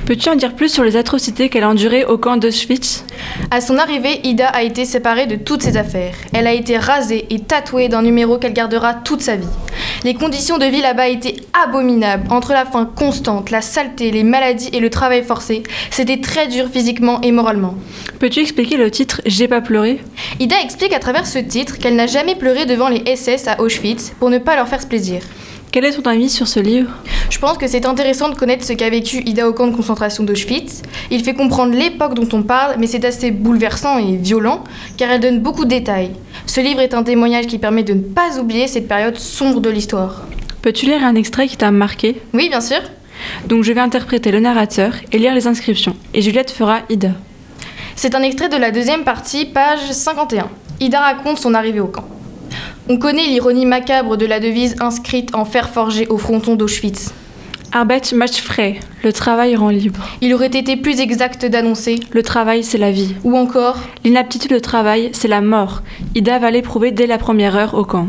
Peux-tu 0.07 0.29
en 0.29 0.37
dire 0.37 0.55
plus 0.55 0.69
sur 0.69 0.85
les 0.85 0.97
atrocités 0.97 1.49
qu'elle 1.49 1.65
a 1.65 1.71
endurées 1.71 2.05
au 2.05 2.19
camp 2.19 2.37
d'Auschwitz? 2.37 3.05
À 3.51 3.63
son 3.63 3.79
arrivée, 3.79 4.21
Ida 4.25 4.49
a 4.49 4.63
été 4.63 4.85
séparée 4.85 5.27
de 5.27 5.37
toutes 5.37 5.63
ses 5.63 5.79
affaires. 5.79 6.15
Elle 6.35 6.47
a 6.47 6.53
été 6.53 6.77
rasée 6.77 7.27
et 7.31 7.41
tatouée 7.41 7.89
d'un 7.89 8.03
numéro 8.03 8.37
qu'elle 8.37 8.53
gardera 8.53 8.93
toute 8.93 9.23
sa 9.23 9.34
vie. 9.37 9.49
Les 10.05 10.15
conditions 10.15 10.59
de 10.59 10.67
vie 10.67 10.81
là-bas 10.81 11.09
étaient 11.09 11.37
abominables. 11.53 12.27
Entre 12.31 12.53
la 12.53 12.65
faim 12.65 12.91
constante, 12.95 13.51
la 13.51 13.63
saleté, 13.63 14.11
les 14.11 14.23
maladies 14.23 14.71
et 14.73 14.81
le 14.81 14.91
travail 14.91 15.23
forcé, 15.23 15.63
c'était 15.91 16.21
très 16.21 16.49
dur 16.49 16.69
physiquement 16.73 17.21
et 17.23 17.33
moralement. 17.33 17.75
Peux-tu 18.19 18.41
expliquer 18.41 18.77
le 18.77 18.91
titre 18.91 19.21
J'ai 19.27 19.49
pas 19.49 19.61
pleuré 19.61 20.01
Ida 20.41 20.57
explique 20.63 20.93
à 20.93 20.99
travers 20.99 21.27
ce 21.27 21.39
titre 21.39 21.79
qu'elle 21.79 21.97
n'a 21.97 22.07
jamais 22.07 22.35
pleuré 22.35 22.67
devant 22.67 22.89
les 22.89 23.17
SS 23.17 23.49
à 23.49 23.61
Auschwitz 23.61 24.13
pour 24.19 24.31
ne 24.31 24.39
pas 24.39 24.57
leur 24.57 24.69
faire 24.69 24.87
plaisir. 24.87 25.23
Quel 25.75 25.87
est 25.87 26.01
ton 26.01 26.09
avis 26.09 26.31
sur 26.31 26.47
ce 26.47 26.61
livre? 26.61 26.89
Je 27.31 27.39
pense 27.41 27.59
que 27.59 27.67
c'est 27.67 27.85
intéressant 27.85 28.29
de 28.29 28.37
connaître 28.37 28.65
ce 28.65 28.75
qu'a 28.75 28.89
vécu 28.89 29.25
Ida 29.27 29.49
au 29.49 29.53
camp 29.53 29.67
de 29.67 29.75
concentration 29.75 30.23
d'Auschwitz. 30.23 30.83
Il 31.11 31.25
fait 31.25 31.35
comprendre 31.35 31.75
l'époque 31.75 32.15
dont 32.15 32.29
on 32.33 32.45
parle, 32.45 32.77
mais 32.79 32.87
c'est 32.87 33.05
assez 33.05 33.33
bouleversant 33.33 33.99
et 33.99 34.15
violent, 34.15 34.63
car 34.97 35.11
elle 35.11 35.19
donne 35.19 35.41
beaucoup 35.41 35.65
de 35.65 35.71
détails. 35.71 36.13
Ce 36.47 36.61
livre 36.61 36.79
est 36.79 36.95
un 36.95 37.03
témoignage 37.03 37.49
qui 37.49 37.59
permet 37.59 37.83
de 37.83 37.95
ne 37.95 38.03
pas 38.03 38.39
oublier 38.39 38.69
cette 38.69 38.87
période 38.87 39.19
sombre 39.19 39.59
de 39.59 39.69
l'histoire. 39.69 40.23
Peux-tu 40.63 40.87
lire 40.87 41.03
un 41.03 41.17
extrait 41.17 41.49
qui 41.49 41.57
t'a 41.57 41.73
marqué? 41.73 42.23
Oui, 42.35 42.49
bien 42.49 42.61
sûr. 42.61 42.81
Donc 43.49 43.65
je 43.65 43.73
vais 43.73 43.81
interpréter 43.81 44.31
le 44.31 44.39
narrateur 44.39 44.95
et 45.11 45.19
lire 45.19 45.35
les 45.35 45.49
inscriptions. 45.49 45.97
Et 46.15 46.23
Juliette 46.23 46.53
fera 46.53 46.83
Ida. 46.89 47.11
C'est 47.97 48.15
un 48.15 48.23
extrait 48.23 48.49
de 48.49 48.59
la 48.59 48.71
deuxième 48.71 49.03
partie, 49.03 49.47
page 49.47 49.91
51. 49.91 50.51
Ida 50.79 51.01
raconte 51.01 51.41
son 51.41 51.53
arrivée 51.53 51.81
au 51.81 51.89
camp. 51.89 52.05
On 52.87 52.99
connaît 52.99 53.25
l'ironie 53.25 53.65
macabre 53.65 54.19
de 54.19 54.27
la 54.27 54.41
devise 54.41 54.77
inscrite 54.79 55.35
en 55.35 55.47
fer 55.47 55.71
forgé 55.71 56.07
au 56.09 56.19
fronton 56.19 56.55
d'Auschwitz. 56.55 57.15
Arbeit 57.73 58.13
macht 58.13 58.37
frei, 58.37 58.79
le 59.03 59.11
travail 59.11 59.57
rend 59.57 59.71
libre. 59.71 60.07
Il 60.21 60.35
aurait 60.35 60.49
été 60.49 60.77
plus 60.77 61.01
exact 61.01 61.47
d'annoncer 61.47 61.99
Le 62.11 62.23
travail, 62.23 62.63
c'est 62.63 62.77
la 62.77 62.91
vie. 62.91 63.15
Ou 63.25 63.39
encore 63.39 63.79
L'inaptitude 64.05 64.53
au 64.53 64.61
travail, 64.61 65.09
c'est 65.15 65.29
la 65.29 65.41
mort. 65.41 65.83
Ida 66.15 66.39
va 66.39 66.51
l'éprouver 66.51 66.91
dès 66.91 67.07
la 67.07 67.17
première 67.17 67.57
heure 67.57 67.73
au 67.73 67.85
camp. 67.85 68.09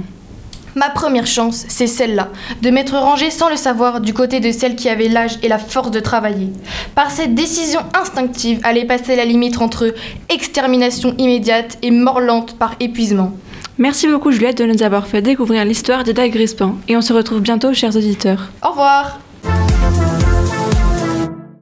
Ma 0.75 0.89
première 0.89 1.25
chance, 1.25 1.63
c'est 1.69 1.87
celle-là, 1.87 2.27
de 2.61 2.69
m'être 2.69 2.97
rangée 2.97 3.31
sans 3.31 3.49
le 3.49 3.55
savoir 3.55 4.01
du 4.01 4.13
côté 4.13 4.41
de 4.41 4.51
celle 4.51 4.75
qui 4.75 4.89
avait 4.89 5.07
l'âge 5.07 5.39
et 5.41 5.47
la 5.47 5.57
force 5.57 5.89
de 5.89 6.01
travailler. 6.01 6.49
Par 6.95 7.11
cette 7.11 7.33
décision 7.33 7.79
instinctive, 7.97 8.59
allait 8.63 8.83
passer 8.83 9.15
la 9.15 9.23
limite 9.23 9.61
entre 9.61 9.93
extermination 10.27 11.15
immédiate 11.17 11.77
et 11.81 11.91
mort 11.91 12.19
lente 12.19 12.57
par 12.57 12.75
épuisement. 12.81 13.31
Merci 13.77 14.07
beaucoup 14.07 14.31
Juliette 14.31 14.57
de 14.59 14.63
nous 14.63 14.83
avoir 14.83 15.05
fait 15.05 15.21
découvrir 15.21 15.65
l'histoire 15.65 16.05
d'Ida 16.05 16.29
Grispin 16.29 16.75
et 16.87 16.95
on 16.95 17.01
se 17.01 17.11
retrouve 17.11 17.41
bientôt 17.41 17.73
chers 17.73 17.93
auditeurs. 17.97 18.49
Au 18.63 18.69
revoir 18.69 19.19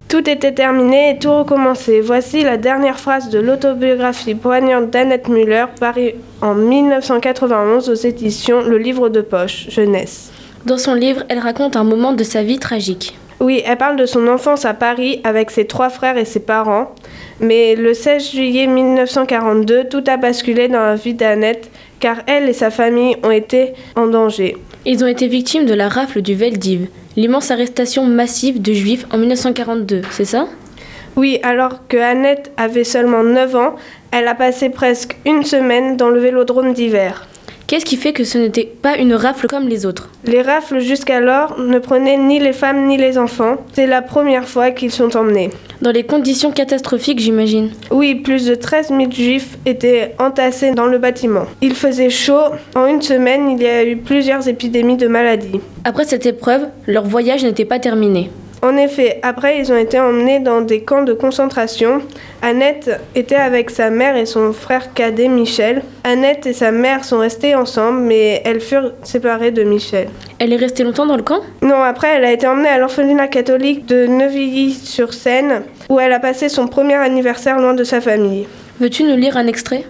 Tout 0.09 0.29
était 0.29 0.53
terminé 0.53 1.09
et 1.09 1.17
tout 1.17 1.33
recommencé. 1.33 2.01
Voici 2.01 2.43
la 2.43 2.57
dernière 2.57 2.99
phrase 2.99 3.31
de 3.31 3.39
l'autobiographie 3.39 4.35
poignante 4.35 4.91
d'Annette 4.91 5.27
Muller, 5.27 5.65
parue 5.79 6.11
en 6.41 6.53
1991 6.53 7.89
aux 7.89 7.95
éditions 7.95 8.61
Le 8.61 8.77
Livre 8.77 9.09
de 9.09 9.21
Poche, 9.21 9.69
Jeunesse. 9.69 10.31
Dans 10.67 10.77
son 10.77 10.93
livre, 10.93 11.23
elle 11.29 11.39
raconte 11.39 11.75
un 11.75 11.83
moment 11.83 12.13
de 12.13 12.23
sa 12.23 12.43
vie 12.43 12.59
tragique. 12.59 13.17
Oui, 13.43 13.61
elle 13.65 13.77
parle 13.77 13.97
de 13.97 14.05
son 14.05 14.29
enfance 14.29 14.63
à 14.63 14.73
Paris 14.73 15.19
avec 15.25 15.51
ses 15.51 15.65
trois 15.65 15.89
frères 15.89 16.17
et 16.17 16.23
ses 16.23 16.39
parents. 16.39 16.95
Mais 17.41 17.75
le 17.75 17.93
16 17.93 18.31
juillet 18.31 18.67
1942, 18.67 19.89
tout 19.89 20.03
a 20.07 20.15
basculé 20.15 20.69
dans 20.69 20.79
la 20.79 20.95
vie 20.95 21.13
d'Annette 21.13 21.69
car 21.99 22.21
elle 22.25 22.47
et 22.47 22.53
sa 22.53 22.71
famille 22.71 23.17
ont 23.21 23.31
été 23.31 23.73
en 23.97 24.07
danger. 24.07 24.55
Ils 24.85 25.03
ont 25.03 25.07
été 25.07 25.27
victimes 25.27 25.65
de 25.65 25.73
la 25.73 25.89
rafle 25.89 26.21
du 26.21 26.35
Veldiv, 26.35 26.87
l'immense 27.17 27.51
arrestation 27.51 28.05
massive 28.05 28.61
de 28.61 28.71
juifs 28.71 29.05
en 29.11 29.17
1942, 29.17 30.03
c'est 30.09 30.23
ça? 30.23 30.47
Oui, 31.17 31.39
alors 31.43 31.85
que 31.89 31.97
Annette 31.97 32.49
avait 32.55 32.85
seulement 32.85 33.23
9 33.23 33.55
ans, 33.57 33.75
elle 34.11 34.29
a 34.29 34.35
passé 34.35 34.69
presque 34.69 35.17
une 35.25 35.43
semaine 35.43 35.97
dans 35.97 36.09
le 36.09 36.21
vélodrome 36.21 36.73
d'hiver. 36.73 37.27
Qu'est-ce 37.67 37.85
qui 37.85 37.95
fait 37.95 38.13
que 38.13 38.23
ce 38.23 38.37
n'était 38.37 38.65
pas 38.65 38.97
une 38.97 39.13
rafle 39.13 39.47
comme 39.47 39.67
les 39.67 39.85
autres 39.85 40.09
Les 40.25 40.41
rafles 40.41 40.79
jusqu'alors 40.79 41.59
ne 41.59 41.79
prenaient 41.79 42.17
ni 42.17 42.39
les 42.39 42.53
femmes 42.53 42.87
ni 42.87 42.97
les 42.97 43.17
enfants. 43.17 43.57
C'est 43.73 43.87
la 43.87 44.01
première 44.01 44.47
fois 44.47 44.71
qu'ils 44.71 44.91
sont 44.91 45.15
emmenés. 45.15 45.49
Dans 45.81 45.91
les 45.91 46.03
conditions 46.03 46.51
catastrophiques, 46.51 47.19
j'imagine. 47.19 47.71
Oui, 47.89 48.15
plus 48.15 48.45
de 48.45 48.55
13 48.55 48.89
000 48.89 49.11
juifs 49.11 49.57
étaient 49.65 50.13
entassés 50.19 50.71
dans 50.71 50.87
le 50.87 50.97
bâtiment. 50.97 51.45
Il 51.61 51.73
faisait 51.73 52.09
chaud. 52.09 52.51
En 52.75 52.85
une 52.85 53.01
semaine, 53.01 53.49
il 53.49 53.61
y 53.61 53.67
a 53.67 53.83
eu 53.83 53.97
plusieurs 53.97 54.47
épidémies 54.47 54.97
de 54.97 55.07
maladies. 55.07 55.59
Après 55.83 56.05
cette 56.05 56.25
épreuve, 56.25 56.67
leur 56.87 57.05
voyage 57.05 57.43
n'était 57.43 57.65
pas 57.65 57.79
terminé. 57.79 58.29
En 58.63 58.77
effet, 58.77 59.19
après, 59.23 59.59
ils 59.59 59.73
ont 59.73 59.77
été 59.77 59.99
emmenés 59.99 60.39
dans 60.39 60.61
des 60.61 60.83
camps 60.83 61.03
de 61.03 61.11
concentration. 61.11 62.01
Annette 62.41 62.97
était 63.13 63.35
avec 63.35 63.69
sa 63.69 63.89
mère 63.89 64.15
et 64.15 64.25
son 64.25 64.53
frère 64.53 64.93
cadet 64.93 65.27
Michel. 65.27 65.81
Annette 66.05 66.45
et 66.45 66.53
sa 66.53 66.71
mère 66.71 67.03
sont 67.03 67.17
restées 67.17 67.55
ensemble, 67.55 67.99
mais 67.99 68.41
elles 68.45 68.61
furent 68.61 68.93
séparées 69.03 69.51
de 69.51 69.63
Michel. 69.63 70.07
Elle 70.39 70.53
est 70.53 70.57
restée 70.57 70.85
longtemps 70.85 71.05
dans 71.05 71.17
le 71.17 71.23
camp? 71.23 71.41
Non, 71.61 71.83
après, 71.83 72.15
elle 72.15 72.23
a 72.23 72.31
été 72.31 72.47
emmenée 72.47 72.69
à 72.69 72.77
l'orphelinat 72.77 73.27
catholique 73.27 73.85
de 73.85 74.07
Neuvilly-sur-Seine, 74.07 75.63
où 75.89 75.99
elle 75.99 76.13
a 76.13 76.21
passé 76.21 76.47
son 76.47 76.67
premier 76.67 76.95
anniversaire 76.95 77.59
loin 77.59 77.73
de 77.73 77.83
sa 77.83 77.99
famille. 77.99 78.47
Veux-tu 78.79 79.03
nous 79.03 79.17
lire 79.17 79.35
un 79.35 79.47
extrait? 79.47 79.83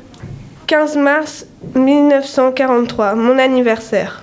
15 0.66 0.98
mars 0.98 1.46
1943, 1.76 3.14
mon 3.14 3.38
anniversaire. 3.38 4.23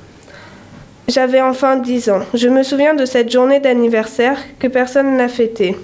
J'avais 1.11 1.41
enfin 1.41 1.75
10 1.75 2.09
ans. 2.11 2.21
Je 2.35 2.47
me 2.47 2.63
souviens 2.63 2.95
de 2.95 3.05
cette 3.05 3.33
journée 3.33 3.59
d'anniversaire 3.59 4.39
que 4.61 4.69
personne 4.69 5.17
n'a 5.17 5.27
fêtée. 5.27 5.77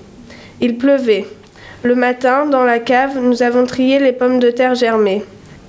Il 0.60 0.78
pleuvait. 0.78 1.26
Le 1.82 1.96
matin, 1.96 2.46
dans 2.46 2.62
la 2.62 2.78
cave, 2.78 3.18
nous 3.20 3.42
avons 3.42 3.66
trié 3.66 3.98
les 3.98 4.12
pommes 4.12 4.38
de 4.38 4.50
terre 4.50 4.76
germées. 4.76 5.24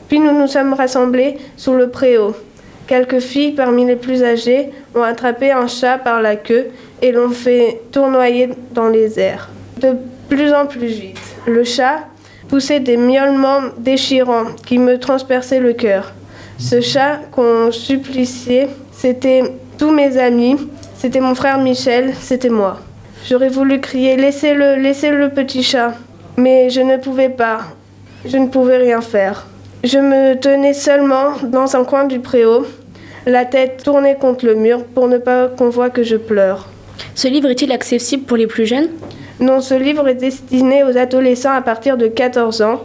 Puis 0.10 0.20
nous 0.20 0.32
nous 0.32 0.46
sommes 0.46 0.74
rassemblés 0.74 1.38
sous 1.56 1.74
le 1.74 1.90
préau. 1.90 2.36
Quelques 2.86 3.18
filles 3.18 3.54
parmi 3.54 3.84
les 3.84 3.96
plus 3.96 4.24
âgées 4.24 4.70
ont 4.94 5.02
attrapé 5.02 5.52
un 5.52 5.66
chat 5.66 5.98
par 5.98 6.22
la 6.22 6.36
queue 6.36 6.68
et 7.02 7.12
l'ont 7.12 7.32
fait 7.32 7.82
tournoyer 7.92 8.50
dans 8.74 8.90
les 8.90 9.20
airs. 9.20 9.50
De 9.82 9.96
plus 10.30 10.54
en 10.54 10.68
plus 10.68 10.86
vite. 10.86 11.20
Le 11.48 11.64
chat 11.64 12.02
poussait 12.48 12.80
des 12.80 12.96
miaulements 12.96 13.72
déchirants 13.80 14.54
qui 14.68 14.78
me 14.78 15.00
transperçaient 15.00 15.60
le 15.60 15.74
cœur. 15.74 16.14
Ce 16.60 16.80
chat 16.80 17.22
qu'on 17.32 17.72
suppliciait 17.72 18.68
c'était 18.98 19.44
tous 19.78 19.92
mes 19.92 20.18
amis, 20.18 20.58
c'était 20.98 21.20
mon 21.20 21.36
frère 21.36 21.60
Michel, 21.60 22.14
c'était 22.20 22.50
moi. 22.50 22.80
J'aurais 23.30 23.50
voulu 23.50 23.80
crier 23.80 24.16
Laissez-le, 24.18 24.82
laissez 24.82 25.12
le 25.12 25.30
petit 25.30 25.62
chat. 25.62 25.94
Mais 26.36 26.72
je 26.72 26.82
ne 26.82 26.98
pouvais 26.98 27.30
pas. 27.30 27.60
Je 28.26 28.38
ne 28.38 28.48
pouvais 28.48 28.78
rien 28.78 29.02
faire. 29.02 29.46
Je 29.84 30.00
me 30.00 30.34
tenais 30.40 30.74
seulement 30.74 31.34
dans 31.44 31.76
un 31.76 31.84
coin 31.84 32.06
du 32.06 32.20
préau, 32.20 32.66
la 33.28 33.46
tête 33.46 33.84
tournée 33.84 34.16
contre 34.16 34.48
le 34.48 34.56
mur 34.56 34.84
pour 34.84 35.08
ne 35.08 35.20
pas 35.20 35.48
qu'on 35.48 35.70
voit 35.70 35.92
que 35.92 36.02
je 36.02 36.16
pleure. 36.16 36.68
Ce 37.14 37.28
livre 37.28 37.50
est-il 37.50 37.72
accessible 37.72 38.24
pour 38.24 38.38
les 38.38 38.48
plus 38.48 38.66
jeunes? 38.66 38.90
Non, 39.40 39.62
ce 39.62 39.76
livre 39.76 40.08
est 40.08 40.16
destiné 40.16 40.84
aux 40.84 40.98
adolescents 40.98 41.54
à 41.54 41.62
partir 41.62 41.98
de 41.98 42.08
14 42.08 42.64
ans. 42.64 42.82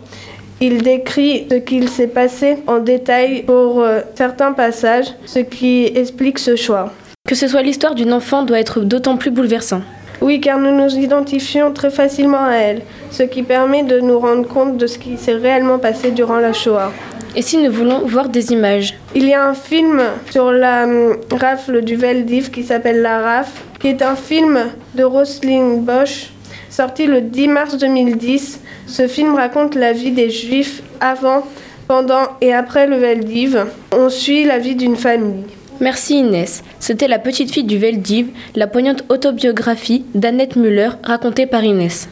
Il 0.64 0.81
décrit 0.85 1.48
ce 1.51 1.57
qu'il 1.57 1.88
s'est 1.88 2.07
passé 2.07 2.59
en 2.68 2.79
détail 2.79 3.42
pour 3.42 3.81
euh, 3.81 3.98
certains 4.14 4.53
passages, 4.53 5.07
ce 5.27 5.40
qui 5.40 5.87
explique 5.87 6.38
ce 6.38 6.55
choix. 6.55 6.92
Que 7.29 7.35
ce 7.35 7.48
soit 7.48 7.62
l'histoire 7.62 7.96
d'une 7.96 8.12
enfant 8.12 8.44
doit 8.44 8.61
être 8.61 8.79
d'autant 8.79 9.16
plus 9.16 9.33
bouleversant. 9.33 9.83
Oui, 10.20 10.40
car 10.40 10.61
nous 10.61 10.70
nous 10.70 10.96
identifions 10.96 11.72
très 11.72 11.90
facilement 11.90 12.44
à 12.44 12.55
elle, 12.55 12.83
ce 13.11 13.25
qui 13.25 13.42
permet 13.42 13.83
de 13.83 13.98
nous 13.98 14.20
rendre 14.20 14.46
compte 14.46 14.77
de 14.77 14.87
ce 14.87 14.98
qui 14.98 15.16
s'est 15.16 15.35
réellement 15.35 15.81
passé 15.81 16.12
durant 16.12 16.38
la 16.38 16.53
Shoah. 16.53 16.92
Et 17.35 17.42
si 17.42 17.59
nous 17.59 17.72
voulons 17.72 18.07
voir 18.07 18.29
des 18.29 18.53
images? 18.53 18.94
Il 19.16 19.27
y 19.27 19.35
a 19.35 19.44
un 19.44 19.55
film 19.55 20.01
sur 20.31 20.53
la 20.53 20.85
hum, 20.85 21.16
rafle 21.33 21.83
du 21.83 21.96
Veldiv 21.96 22.53
qui 22.53 22.62
s'appelle 22.62 23.03
La 23.03 23.18
Rafle, 23.18 23.61
qui 23.81 23.88
est 23.88 24.01
un 24.01 24.14
film 24.14 24.61
de 24.94 25.03
Roselyne 25.03 25.81
Bosch, 25.81 26.31
sorti 26.70 27.07
le 27.07 27.20
10 27.20 27.48
mars 27.48 27.77
2010. 27.79 28.61
Ce 28.92 29.09
film 29.09 29.37
raconte 29.37 29.74
la 29.74 29.94
vie 29.94 30.11
des 30.11 30.28
Juifs 30.28 30.83
avant, 31.00 31.46
pendant 31.88 32.28
et 32.42 32.52
après 32.52 32.87
le 32.87 32.96
Veldiv. 32.96 33.64
On 33.90 34.11
suit 34.11 34.44
la 34.44 34.59
vie 34.59 34.74
d'une 34.76 34.96
famille. 34.96 35.44
Merci 35.81 36.18
Inès. 36.18 36.62
C'était 36.78 37.09
La 37.09 37.18
petite 37.18 37.50
fille 37.50 37.64
du 37.64 37.78
Veldiv, 37.78 38.28
la 38.55 38.66
poignante 38.66 39.05
autobiographie 39.09 40.05
d'Annette 40.14 40.57
Muller 40.57 40.90
racontée 41.05 41.46
par 41.46 41.64
Inès. 41.64 42.07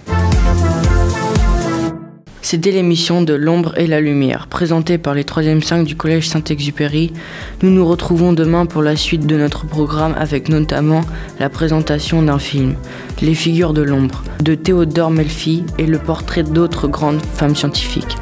C'était 2.42 2.70
l'émission 2.70 3.22
de 3.22 3.34
L'ombre 3.34 3.76
et 3.76 3.86
la 3.86 4.00
lumière, 4.00 4.46
présentée 4.46 4.96
par 4.96 5.14
les 5.14 5.24
3e 5.24 5.62
5 5.62 5.84
du 5.84 5.94
Collège 5.94 6.28
Saint-Exupéry. 6.28 7.12
Nous 7.62 7.70
nous 7.70 7.86
retrouvons 7.86 8.32
demain 8.32 8.66
pour 8.66 8.82
la 8.82 8.96
suite 8.96 9.26
de 9.26 9.36
notre 9.36 9.66
programme 9.66 10.14
avec 10.18 10.48
notamment 10.48 11.02
la 11.38 11.50
présentation 11.50 12.22
d'un 12.22 12.38
film, 12.38 12.74
Les 13.20 13.34
figures 13.34 13.74
de 13.74 13.82
l'ombre, 13.82 14.24
de 14.40 14.54
Théodore 14.54 15.10
Melfi 15.10 15.64
et 15.78 15.86
le 15.86 15.98
portrait 15.98 16.42
d'autres 16.42 16.88
grandes 16.88 17.20
femmes 17.34 17.56
scientifiques. 17.56 18.16